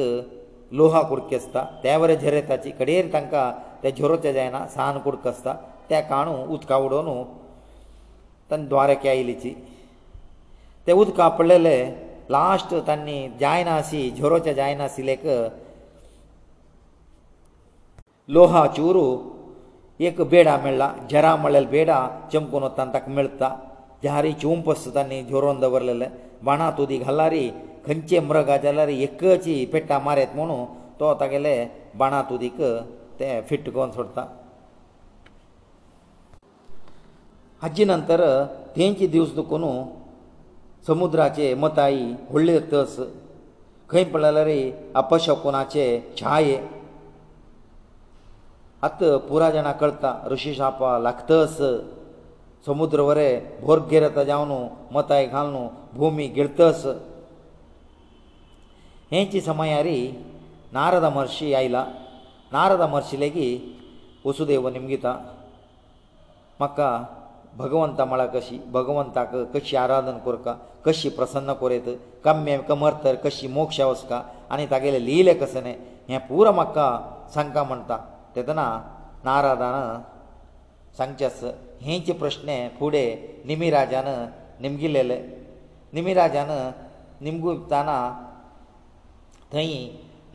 [0.77, 3.45] लोहा कुडके आसता ते वरें झरयताची कडेर तांकां
[3.83, 5.53] ते झरोवचें जायना सान कुडक आसता
[5.89, 7.23] ते काणू उदका उडोवन
[8.51, 9.53] तांणी द्वारके आयलीची
[10.87, 11.75] ते उदका पडलेले
[12.35, 15.21] लास्ट तांणी जायना आशी झोरोचे जायना आशिल्लेक
[18.35, 19.03] लोहा चोरू
[20.07, 21.95] एक बेडा मेळ्ळा झेरा म्हळ्ळेल बेडा
[22.33, 23.49] चमकून वतना ताका मेळटा
[24.03, 26.05] जारी चोंप आसता तांणी झोरोन दवरलेले
[26.45, 27.47] बाणा तुदी घालारी
[27.85, 30.63] खंयचे मृगा जाल्यार एकची पेट्टा मारेत म्हणून
[30.99, 31.55] तो तागेले
[31.99, 32.61] बाणा तुदीक
[33.19, 34.25] ते फिट्ट करून सोडता
[37.61, 38.21] हाजे नंतर
[38.75, 39.63] तेंचे दिवस दुखून
[40.89, 43.01] ಸಮುದ್ರache ಮತಾಯಿ ಹೊಳ್ಳೆ ತಸ್
[43.91, 44.59] ಕೈಂ ಫಲಲರೆ
[45.01, 45.85] ಅಪಶಪুনাचे
[46.19, 46.57] छाया
[48.85, 51.63] હત پورا ಜನ ಕಳ್ತಾ ಋಷಿ ಶಾಪಾ लागತಸ್
[52.67, 53.27] ಸಮುದ್ರವರೆ
[53.65, 54.59] ಭೋರ್ಗ್ಯರತ ಜವನು
[54.95, 55.63] ಮತಾಯಿ ಖ าล ನು
[55.99, 56.87] ಭೂಮಿ ಗಿರ್ತಸ್
[59.13, 59.99] ಹೆಂಚ ಸಮಯಾರಿ
[60.77, 61.75] ನಾರದಮರ್ಷಿ ಐಲ
[62.55, 63.47] ನಾರದಮರ್ಷિલેಗಿ
[64.27, 65.07] ವಸುದೇವ ನಿಮಿಗಿತ
[66.63, 66.77] ಮಕ್ಕ
[67.57, 70.53] भगवंता म्हळ्यार कशी भगवंताक कशी आराधन करता
[70.85, 71.87] कशी प्रसन्न करयत
[72.25, 74.21] कम्य कमर तर कशी मोक्ष वचका
[74.53, 75.75] आनी तागेलें लिहिलें कशें न्हय
[76.09, 76.85] हें पुरो म्हाका
[77.33, 77.97] सांगता म्हणटा
[78.35, 78.65] तेदना
[79.25, 80.01] नारादान
[80.97, 81.39] सांगचेस
[81.81, 84.05] हेचे प्रश्न फुडें निमिराजान
[84.61, 85.17] निमगिल्लेले
[85.93, 86.49] निमिराजान
[87.23, 87.99] निमगुताना
[89.53, 89.73] थंय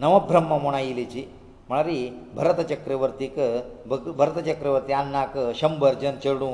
[0.01, 1.25] नवब्रह्म म्हूण आयिल्लीची
[1.69, 3.39] म्हळ्यार भरत चक्रवर्तीक
[4.19, 6.51] भरत चक्रवर्ती अन्नाक शंबर जन चेडूं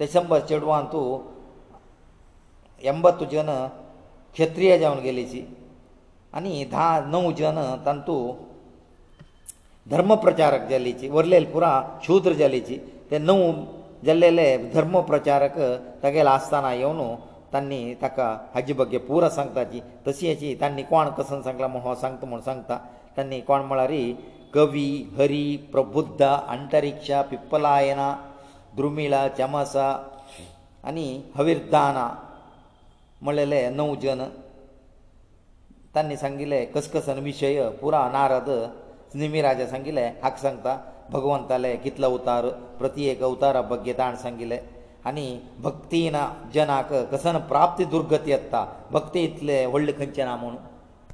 [0.00, 1.04] डिसेंबर चेडवान तूं
[2.92, 3.46] एम्बत्तू जन
[4.34, 5.40] क्षत्रीय जावन गेलीची
[6.36, 8.16] आनी धा णव जन तांतू
[9.90, 11.70] धर्मप्रचारक जालीची वरलेल पुरा
[12.06, 12.76] शुद्र जालीची
[13.10, 13.40] ते णव
[14.06, 15.58] जाल्लेले धर्मप्रचारक
[16.02, 17.14] तागेले आसतना येवन
[17.52, 22.26] तांणी ताका हाजी बग्गे पुरा सांगताची तशी अशी तांणी कोण कसन सांगला म्हूण हो सांगता
[22.26, 22.78] म्हूण सांगता
[23.16, 23.92] तांणी कोण म्हळ्यार
[24.54, 24.86] कवी
[25.18, 25.42] हरी
[25.72, 28.14] प्रबुध्द अंतरिक्ष पिप्पलायना
[28.76, 29.86] द्रुमिळा चमसा
[30.88, 31.06] आनी
[31.36, 32.08] हवीरदाना
[33.22, 34.22] म्हणलेले णव जन
[35.94, 38.50] तांणी सांगिल्ले कसकसन विशय पुरा नारद
[39.18, 40.76] निमिराजा सांगिल्ले हाका सांगता
[41.12, 42.48] भगवंताले कितलो अवतार
[42.78, 44.58] प्रत्येक अवतारा बग्गे ताण सांगिल्ले
[45.08, 45.26] आनी
[45.62, 46.16] भक्तीन
[46.54, 50.75] जनाक कसन प्राप्ती दुर्गती येता भक्ती इतले व्हडले खंयचे ना म्हणून